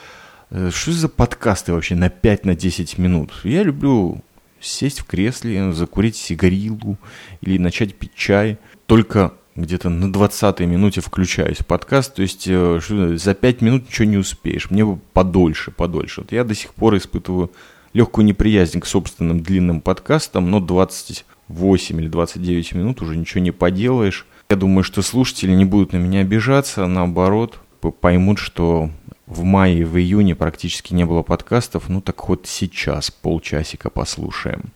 «Э, 0.48 0.70
что 0.72 0.90
за 0.92 1.10
подкасты 1.10 1.74
вообще 1.74 1.96
на 1.96 2.08
5-10 2.08 2.94
на 2.96 3.02
минут? 3.02 3.32
Я 3.44 3.62
люблю 3.62 4.22
сесть 4.58 5.00
в 5.00 5.04
кресле, 5.04 5.74
закурить 5.74 6.16
сигарилу 6.16 6.96
или 7.42 7.58
начать 7.58 7.94
пить 7.94 8.14
чай. 8.14 8.56
Только 8.86 9.34
где-то 9.54 9.90
на 9.90 10.10
20-й 10.10 10.64
минуте 10.64 11.02
включаюсь 11.02 11.58
в 11.58 11.66
подкаст, 11.66 12.14
то 12.14 12.22
есть 12.22 12.46
э, 12.48 12.80
за 13.18 13.34
5 13.34 13.60
минут 13.60 13.86
ничего 13.86 14.08
не 14.08 14.16
успеешь, 14.16 14.70
мне 14.70 14.86
бы 14.86 14.98
подольше, 15.12 15.72
подольше. 15.72 16.22
Вот 16.22 16.32
я 16.32 16.44
до 16.44 16.54
сих 16.54 16.72
пор 16.72 16.96
испытываю 16.96 17.50
легкую 17.92 18.24
неприязнь 18.24 18.80
к 18.80 18.86
собственным 18.86 19.40
длинным 19.40 19.80
подкастам, 19.80 20.50
но 20.50 20.60
28 20.60 22.00
или 22.00 22.08
29 22.08 22.72
минут 22.74 23.02
уже 23.02 23.16
ничего 23.16 23.40
не 23.40 23.50
поделаешь. 23.50 24.26
Я 24.50 24.56
думаю, 24.56 24.82
что 24.82 25.02
слушатели 25.02 25.52
не 25.52 25.64
будут 25.64 25.92
на 25.92 25.98
меня 25.98 26.20
обижаться, 26.20 26.86
наоборот, 26.86 27.60
поймут, 28.00 28.38
что 28.38 28.90
в 29.26 29.42
мае 29.42 29.80
и 29.80 29.84
в 29.84 29.98
июне 29.98 30.34
практически 30.34 30.94
не 30.94 31.04
было 31.04 31.22
подкастов, 31.22 31.88
ну 31.88 32.00
так 32.00 32.28
вот 32.28 32.46
сейчас 32.46 33.10
полчасика 33.10 33.90
послушаем. 33.90 34.72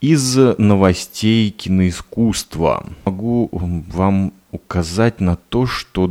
Из 0.00 0.36
новостей 0.58 1.50
киноискусства 1.50 2.86
могу 3.06 3.48
вам 3.52 4.34
указать 4.50 5.20
на 5.20 5.36
то, 5.36 5.66
что 5.66 6.10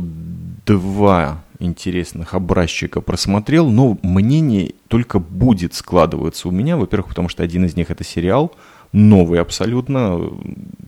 два 0.66 1.43
интересных 1.58 2.34
образчика 2.34 3.00
просмотрел, 3.00 3.70
но 3.70 3.98
мнение 4.02 4.74
только 4.88 5.18
будет 5.18 5.74
складываться 5.74 6.48
у 6.48 6.50
меня. 6.50 6.76
Во-первых, 6.76 7.08
потому 7.08 7.28
что 7.28 7.42
один 7.42 7.64
из 7.64 7.76
них 7.76 7.90
это 7.90 8.04
сериал, 8.04 8.54
новый 8.92 9.40
абсолютно, 9.40 10.30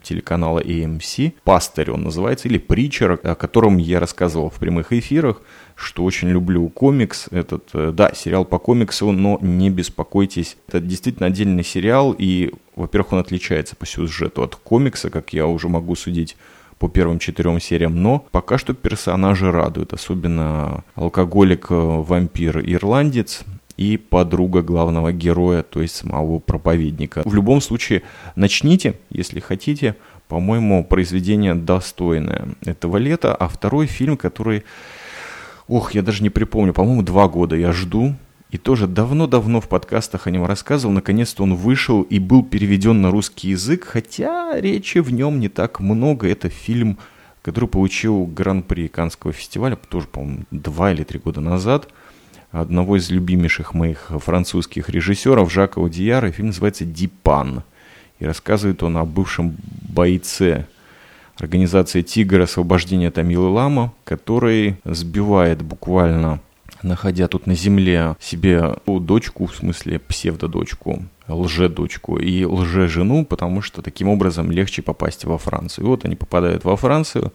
телеканала 0.02 0.61
AMC. 0.61 1.35
«Пастырь» 1.42 1.90
он 1.90 2.05
называется, 2.05 2.48
или 2.48 2.59
«Притчер», 2.59 3.18
о 3.22 3.35
котором 3.35 3.79
я 3.79 3.98
рассказывал 3.98 4.50
в 4.50 4.55
прямых 4.55 4.92
эфирах, 4.92 5.42
что 5.74 6.05
очень 6.05 6.29
люблю 6.29 6.68
комикс. 6.68 7.26
Этот, 7.33 7.70
э, 7.74 7.90
да, 7.92 8.12
сериал 8.14 8.44
по 8.44 8.59
комиксу, 8.59 9.11
но 9.11 9.38
не 9.42 9.70
беспокойтесь. 9.70 10.57
Это 10.68 10.81
действительно 10.81 11.26
отдельный 11.26 11.64
сериал, 11.64 12.14
и, 12.16 12.52
во-первых, 12.76 13.14
он 13.14 13.18
отличается 13.18 13.74
по 13.74 13.87
сюжету 13.87 14.42
от 14.42 14.55
комикса, 14.55 15.11
как 15.11 15.33
я 15.33 15.46
уже 15.46 15.68
могу 15.68 15.96
судить 15.96 16.37
по 16.78 16.88
первым 16.88 17.18
четырем 17.18 17.60
сериям, 17.60 18.02
но 18.02 18.24
пока 18.30 18.56
что 18.58 18.74
персонажи 18.74 19.50
радуют, 19.50 19.92
особенно 19.92 20.84
алкоголик-вампир-ирландец, 20.94 23.44
и 23.76 23.96
подруга 23.96 24.62
главного 24.62 25.12
героя, 25.12 25.62
то 25.62 25.82
есть 25.82 25.96
самого 25.96 26.38
проповедника. 26.38 27.22
В 27.24 27.34
любом 27.34 27.60
случае, 27.60 28.02
начните, 28.34 28.98
если 29.10 29.40
хотите. 29.40 29.96
По-моему, 30.28 30.84
произведение 30.84 31.54
достойное 31.54 32.48
этого 32.64 32.96
лета. 32.96 33.34
А 33.34 33.48
второй 33.48 33.86
фильм, 33.86 34.16
который, 34.16 34.64
ох, 35.68 35.94
я 35.94 36.02
даже 36.02 36.22
не 36.22 36.30
припомню, 36.30 36.72
по-моему, 36.72 37.02
два 37.02 37.28
года 37.28 37.54
я 37.54 37.72
жду. 37.72 38.14
И 38.50 38.59
тоже 38.59 38.87
давно-давно 38.87 39.61
в 39.61 39.68
подкастах 39.68 40.26
о 40.26 40.30
нем 40.30 40.46
рассказывал. 40.46 40.94
Наконец-то 40.94 41.42
он 41.42 41.54
вышел 41.54 42.02
и 42.02 42.18
был 42.18 42.44
переведен 42.44 43.02
на 43.02 43.11
русский 43.11 43.48
язык, 43.50 43.85
хотя 43.85 44.59
речи 44.61 44.98
в 44.98 45.12
нем 45.12 45.40
не 45.40 45.48
так 45.48 45.80
много. 45.80 46.28
Это 46.28 46.48
фильм, 46.48 46.98
который 47.42 47.68
получил 47.68 48.24
гран-при 48.26 48.88
Канского 48.88 49.32
фестиваля, 49.32 49.76
тоже, 49.76 50.06
по-моему, 50.06 50.44
два 50.50 50.92
или 50.92 51.02
три 51.02 51.18
года 51.18 51.40
назад– 51.40 51.88
одного 52.61 52.96
из 52.96 53.11
любимейших 53.11 53.74
моих 53.74 54.11
французских 54.11 54.88
режиссеров 54.88 55.52
Жака 55.52 55.80
Удияра. 55.80 56.30
Фильм 56.30 56.48
называется 56.48 56.85
«Дипан». 56.85 57.62
И 58.18 58.24
рассказывает 58.24 58.82
он 58.82 58.96
о 58.96 59.04
бывшем 59.04 59.56
бойце 59.88 60.66
организации 61.37 62.02
«Тигр» 62.02 62.40
освобождения 62.40 63.11
Тамилы 63.11 63.48
Лама, 63.48 63.92
который 64.04 64.76
сбивает 64.85 65.62
буквально 65.62 66.40
находя 66.82 67.28
тут 67.28 67.46
на 67.46 67.54
земле 67.54 68.16
себе 68.20 68.76
дочку, 68.86 69.46
в 69.46 69.54
смысле 69.54 69.98
псевдодочку, 69.98 71.04
лже-дочку 71.28 72.18
и 72.18 72.44
лже-жену, 72.44 73.24
потому 73.24 73.62
что 73.62 73.82
таким 73.82 74.08
образом 74.08 74.50
легче 74.50 74.82
попасть 74.82 75.24
во 75.24 75.38
Францию. 75.38 75.86
Вот 75.86 76.04
они 76.04 76.16
попадают 76.16 76.64
во 76.64 76.76
Францию, 76.76 77.32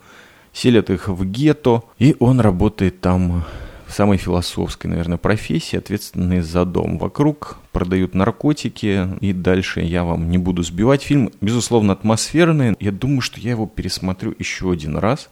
селят 0.54 0.90
их 0.90 1.08
в 1.08 1.26
гетто, 1.26 1.84
и 2.00 2.16
он 2.20 2.40
работает 2.40 3.02
там 3.02 3.44
самой 3.88 4.18
философской, 4.18 4.88
наверное, 4.88 5.18
профессии, 5.18 5.78
ответственные 5.78 6.44
за 6.44 6.66
дом. 6.66 6.98
Вокруг 6.98 7.60
продают 7.72 8.16
наркотики, 8.16 9.08
и 9.20 9.34
дальше 9.34 9.82
я 9.82 10.04
вам 10.04 10.30
не 10.30 10.38
буду 10.38 10.64
сбивать. 10.64 11.04
Фильм, 11.04 11.32
безусловно, 11.42 11.94
атмосферный. 11.94 12.76
Я 12.80 12.92
думаю, 12.92 13.22
что 13.22 13.40
я 13.40 13.52
его 13.52 13.68
пересмотрю 13.68 14.34
еще 14.40 14.72
один 14.72 14.98
раз. 14.98 15.30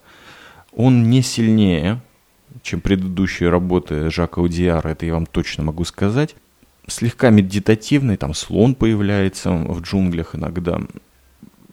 Он 0.74 1.10
не 1.10 1.22
сильнее, 1.22 2.02
чем 2.62 2.82
предыдущие 2.82 3.50
работы 3.50 4.10
Жака 4.10 4.42
Удиара, 4.42 4.90
это 4.90 5.06
я 5.06 5.14
вам 5.14 5.26
точно 5.26 5.64
могу 5.64 5.84
сказать. 5.86 6.36
Слегка 6.88 7.30
медитативный, 7.30 8.18
там 8.18 8.34
слон 8.34 8.76
появляется 8.76 9.52
в 9.52 9.82
джунглях 9.82 10.36
иногда 10.36 10.82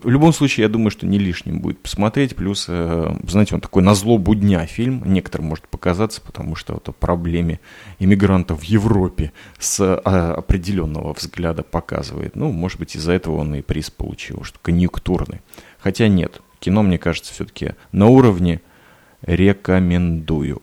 в 0.03 0.11
любом 0.11 0.33
случае, 0.33 0.65
я 0.65 0.69
думаю, 0.69 0.91
что 0.91 1.07
не 1.07 1.19
лишним 1.19 1.61
будет 1.61 1.81
посмотреть. 1.81 2.37
Плюс, 2.37 2.67
э, 2.69 3.17
знаете, 3.27 3.55
он 3.55 3.61
такой 3.61 3.83
на 3.83 3.95
зло 3.95 4.19
будня 4.19 4.65
фильм. 4.67 5.03
Некоторым 5.05 5.49
может 5.49 5.67
показаться, 5.69 6.21
потому 6.21 6.55
что 6.55 6.75
вот 6.75 6.89
о 6.89 6.93
проблеме 6.93 7.61
иммигрантов 7.99 8.61
в 8.61 8.63
Европе 8.65 9.33
с 9.59 9.81
а, 9.81 10.35
определенного 10.35 11.15
взгляда 11.15 11.63
показывает. 11.63 12.37
Ну, 12.37 12.53
может 12.53 12.79
быть, 12.79 12.95
из-за 12.95 13.13
этого 13.13 13.39
он 13.39 13.55
и 13.55 13.63
приз 13.63 13.91
получил, 13.91 14.45
что 14.45 14.59
конъюнктурный. 14.61 15.41
Хотя 15.79 16.09
нет, 16.09 16.41
кино, 16.61 16.83
мне 16.83 16.99
кажется, 16.99 17.33
все-таки 17.33 17.71
на 17.91 18.07
уровне 18.07 18.61
рекомендую. 19.23 20.63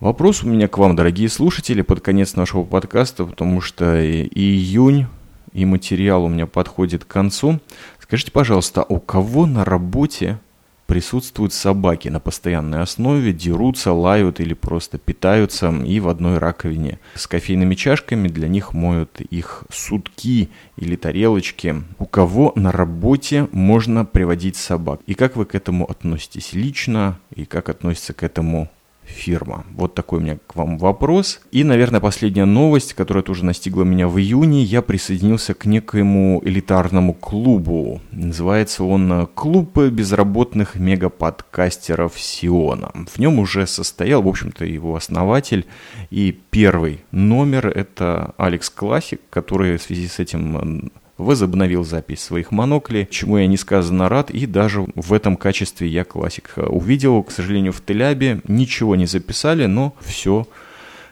Вопрос 0.00 0.42
у 0.42 0.48
меня 0.48 0.66
к 0.66 0.78
вам, 0.78 0.96
дорогие 0.96 1.28
слушатели, 1.28 1.82
под 1.82 2.00
конец 2.00 2.34
нашего 2.34 2.64
подкаста, 2.64 3.26
потому 3.26 3.60
что 3.60 4.02
июнь 4.02 5.06
и 5.52 5.66
материал 5.66 6.24
у 6.24 6.28
меня 6.28 6.46
подходит 6.46 7.04
к 7.04 7.08
концу. 7.08 7.60
Скажите, 7.98 8.32
пожалуйста, 8.32 8.82
у 8.82 8.98
кого 8.98 9.44
на 9.44 9.62
работе 9.62 10.38
присутствуют 10.86 11.52
собаки 11.52 12.08
на 12.08 12.18
постоянной 12.18 12.80
основе, 12.80 13.34
дерутся, 13.34 13.92
лают 13.92 14.40
или 14.40 14.54
просто 14.54 14.96
питаются 14.96 15.70
и 15.70 16.00
в 16.00 16.08
одной 16.08 16.38
раковине 16.38 16.98
с 17.14 17.26
кофейными 17.26 17.74
чашками 17.74 18.28
для 18.28 18.48
них 18.48 18.72
моют 18.72 19.20
их 19.20 19.64
сутки 19.70 20.48
или 20.78 20.96
тарелочки. 20.96 21.76
У 21.98 22.06
кого 22.06 22.54
на 22.56 22.72
работе 22.72 23.48
можно 23.52 24.06
приводить 24.06 24.56
собак? 24.56 25.00
И 25.06 25.12
как 25.12 25.36
вы 25.36 25.44
к 25.44 25.54
этому 25.54 25.84
относитесь 25.84 26.54
лично? 26.54 27.18
И 27.34 27.44
как 27.44 27.68
относится 27.68 28.14
к 28.14 28.22
этому 28.22 28.70
фирма? 29.10 29.64
Вот 29.72 29.94
такой 29.94 30.18
у 30.18 30.22
меня 30.22 30.38
к 30.46 30.56
вам 30.56 30.78
вопрос. 30.78 31.40
И, 31.50 31.64
наверное, 31.64 32.00
последняя 32.00 32.44
новость, 32.44 32.94
которая 32.94 33.22
тоже 33.22 33.44
настигла 33.44 33.84
меня 33.84 34.08
в 34.08 34.18
июне. 34.18 34.62
Я 34.62 34.82
присоединился 34.82 35.54
к 35.54 35.66
некоему 35.66 36.40
элитарному 36.44 37.12
клубу. 37.14 38.00
Называется 38.12 38.84
он 38.84 39.28
«Клуб 39.34 39.78
безработных 39.78 40.76
мегаподкастеров 40.76 42.18
Сиона». 42.18 42.92
В 43.06 43.18
нем 43.18 43.38
уже 43.38 43.66
состоял, 43.66 44.22
в 44.22 44.28
общем-то, 44.28 44.64
его 44.64 44.96
основатель. 44.96 45.66
И 46.10 46.38
первый 46.50 47.04
номер– 47.10 47.66
это 47.74 48.34
Алекс 48.36 48.70
Классик, 48.70 49.20
который 49.30 49.76
в 49.76 49.82
связи 49.82 50.08
с 50.08 50.18
этим 50.18 50.90
возобновил 51.20 51.84
запись 51.84 52.20
своих 52.20 52.50
моноклей, 52.50 53.06
чему 53.10 53.38
я 53.38 53.46
несказанно 53.46 54.08
рад, 54.08 54.30
и 54.30 54.46
даже 54.46 54.86
в 54.94 55.12
этом 55.12 55.36
качестве 55.36 55.88
я 55.88 56.04
классик 56.04 56.54
увидел. 56.56 57.22
К 57.22 57.30
сожалению, 57.30 57.72
в 57.72 57.84
Телябе 57.84 58.40
ничего 58.48 58.96
не 58.96 59.06
записали, 59.06 59.66
но 59.66 59.94
все 60.00 60.46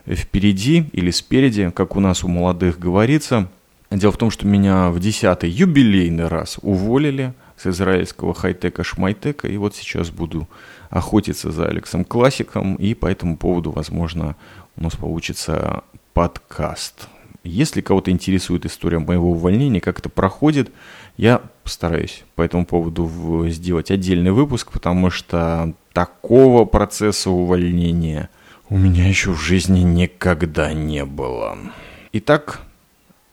впереди 0.07 0.87
или 0.93 1.11
спереди, 1.11 1.71
как 1.71 1.97
у 1.97 2.01
нас 2.01 2.25
у 2.25 2.29
молодых 2.29 2.79
говорится. 2.79 3.49
Дело 3.91 4.13
в 4.13 4.17
том, 4.17 4.31
что 4.31 4.47
меня 4.47 4.91
в 4.91 5.01
десятый 5.01 5.51
юбилейный 5.51 6.29
раз 6.29 6.59
уволили 6.63 7.33
с 7.57 7.67
израильского 7.67 8.35
хай-тека 8.35 8.85
шмайтека, 8.85 9.49
и 9.49 9.57
вот 9.57 9.75
сейчас 9.75 10.11
буду 10.11 10.49
охотиться 10.91 11.51
за 11.51 11.67
Алексом 11.67 12.05
Классиком, 12.05 12.77
и 12.77 12.95
по 12.95 13.07
этому 13.07 13.37
поводу, 13.37 13.71
возможно, 13.71 14.37
у 14.77 14.83
нас 14.83 14.95
получится 14.97 15.83
подкаст. 16.13 17.09
Если 17.49 17.81
кого-то 17.81 18.11
интересует 18.11 18.67
история 18.67 18.99
моего 18.99 19.31
увольнения, 19.31 19.81
как 19.81 19.99
это 20.01 20.09
проходит, 20.09 20.71
я 21.17 21.41
постараюсь 21.65 22.25
по 22.35 22.43
этому 22.43 22.67
поводу 22.67 23.49
сделать 23.49 23.91
отдельный 23.91 24.33
выпуск, 24.33 24.71
потому 24.71 25.11
что 25.11 25.73
такого 25.93 26.65
процесса 26.67 27.31
увольнения 27.31 28.29
у 28.69 28.77
меня 28.77 29.09
еще 29.09 29.33
в 29.33 29.41
жизни 29.41 29.81
никогда 29.81 30.75
не 30.75 31.05
было. 31.05 31.57
Итак, 32.13 32.61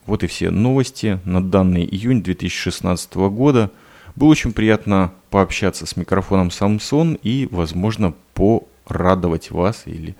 вот 0.06 0.24
и 0.24 0.26
все 0.26 0.50
новости 0.50 1.20
на 1.24 1.44
данный 1.44 1.84
июнь 1.84 2.22
2016 2.22 3.14
года. 3.14 3.70
Было 4.14 4.28
очень 4.30 4.52
приятно 4.52 5.12
пообщаться 5.28 5.84
с 5.84 5.94
микрофоном 5.96 6.48
Samsung 6.48 7.20
и, 7.22 7.48
возможно, 7.50 8.14
порадовать 8.32 9.50
вас 9.50 9.82
или 9.84 10.16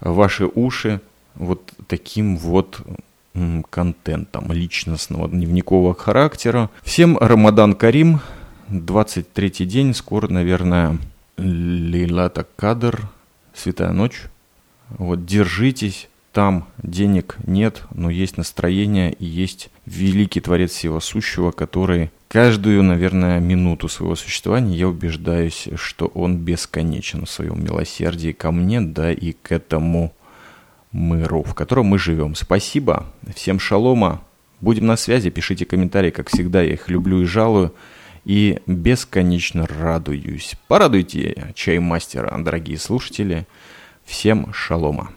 ваши 0.00 0.46
уши 0.46 1.00
вот 1.34 1.72
таким 1.88 2.36
вот 2.36 2.80
контентом 3.70 4.52
личностного 4.52 5.28
дневникового 5.28 5.94
характера. 5.94 6.70
Всем 6.82 7.16
Рамадан 7.18 7.74
Карим, 7.74 8.20
23 8.68 9.66
день, 9.66 9.94
скоро, 9.94 10.28
наверное, 10.28 10.98
Лилата 11.36 12.46
Кадр, 12.56 13.08
Святая 13.54 13.92
Ночь. 13.92 14.22
Вот 14.90 15.24
держитесь, 15.24 16.08
там 16.32 16.66
денег 16.82 17.36
нет, 17.46 17.82
но 17.94 18.10
есть 18.10 18.36
настроение 18.36 19.12
и 19.12 19.24
есть 19.24 19.70
великий 19.86 20.40
Творец 20.40 20.72
Всего 20.72 21.00
Сущего, 21.00 21.50
который 21.50 22.10
каждую, 22.28 22.82
наверное, 22.82 23.40
минуту 23.40 23.88
своего 23.88 24.16
существования 24.16 24.76
я 24.76 24.88
убеждаюсь, 24.88 25.68
что 25.74 26.06
он 26.06 26.38
бесконечен 26.38 27.26
в 27.26 27.30
своем 27.30 27.62
милосердии 27.62 28.32
ко 28.32 28.50
мне, 28.50 28.80
да 28.80 29.12
и 29.12 29.32
к 29.32 29.52
этому 29.52 30.14
миру, 30.92 31.42
в 31.42 31.54
котором 31.54 31.86
мы 31.86 31.98
живем. 31.98 32.34
Спасибо, 32.34 33.06
всем 33.34 33.58
шалома, 33.58 34.22
будем 34.60 34.86
на 34.86 34.96
связи, 34.96 35.30
пишите 35.30 35.64
комментарии, 35.64 36.10
как 36.10 36.28
всегда, 36.28 36.62
я 36.62 36.74
их 36.74 36.88
люблю 36.88 37.22
и 37.22 37.24
жалую, 37.24 37.74
и 38.24 38.60
бесконечно 38.66 39.66
радуюсь. 39.66 40.54
Порадуйте 40.68 41.52
чаймастера, 41.54 42.36
дорогие 42.38 42.78
слушатели. 42.78 43.46
Всем 44.04 44.52
шалома. 44.52 45.10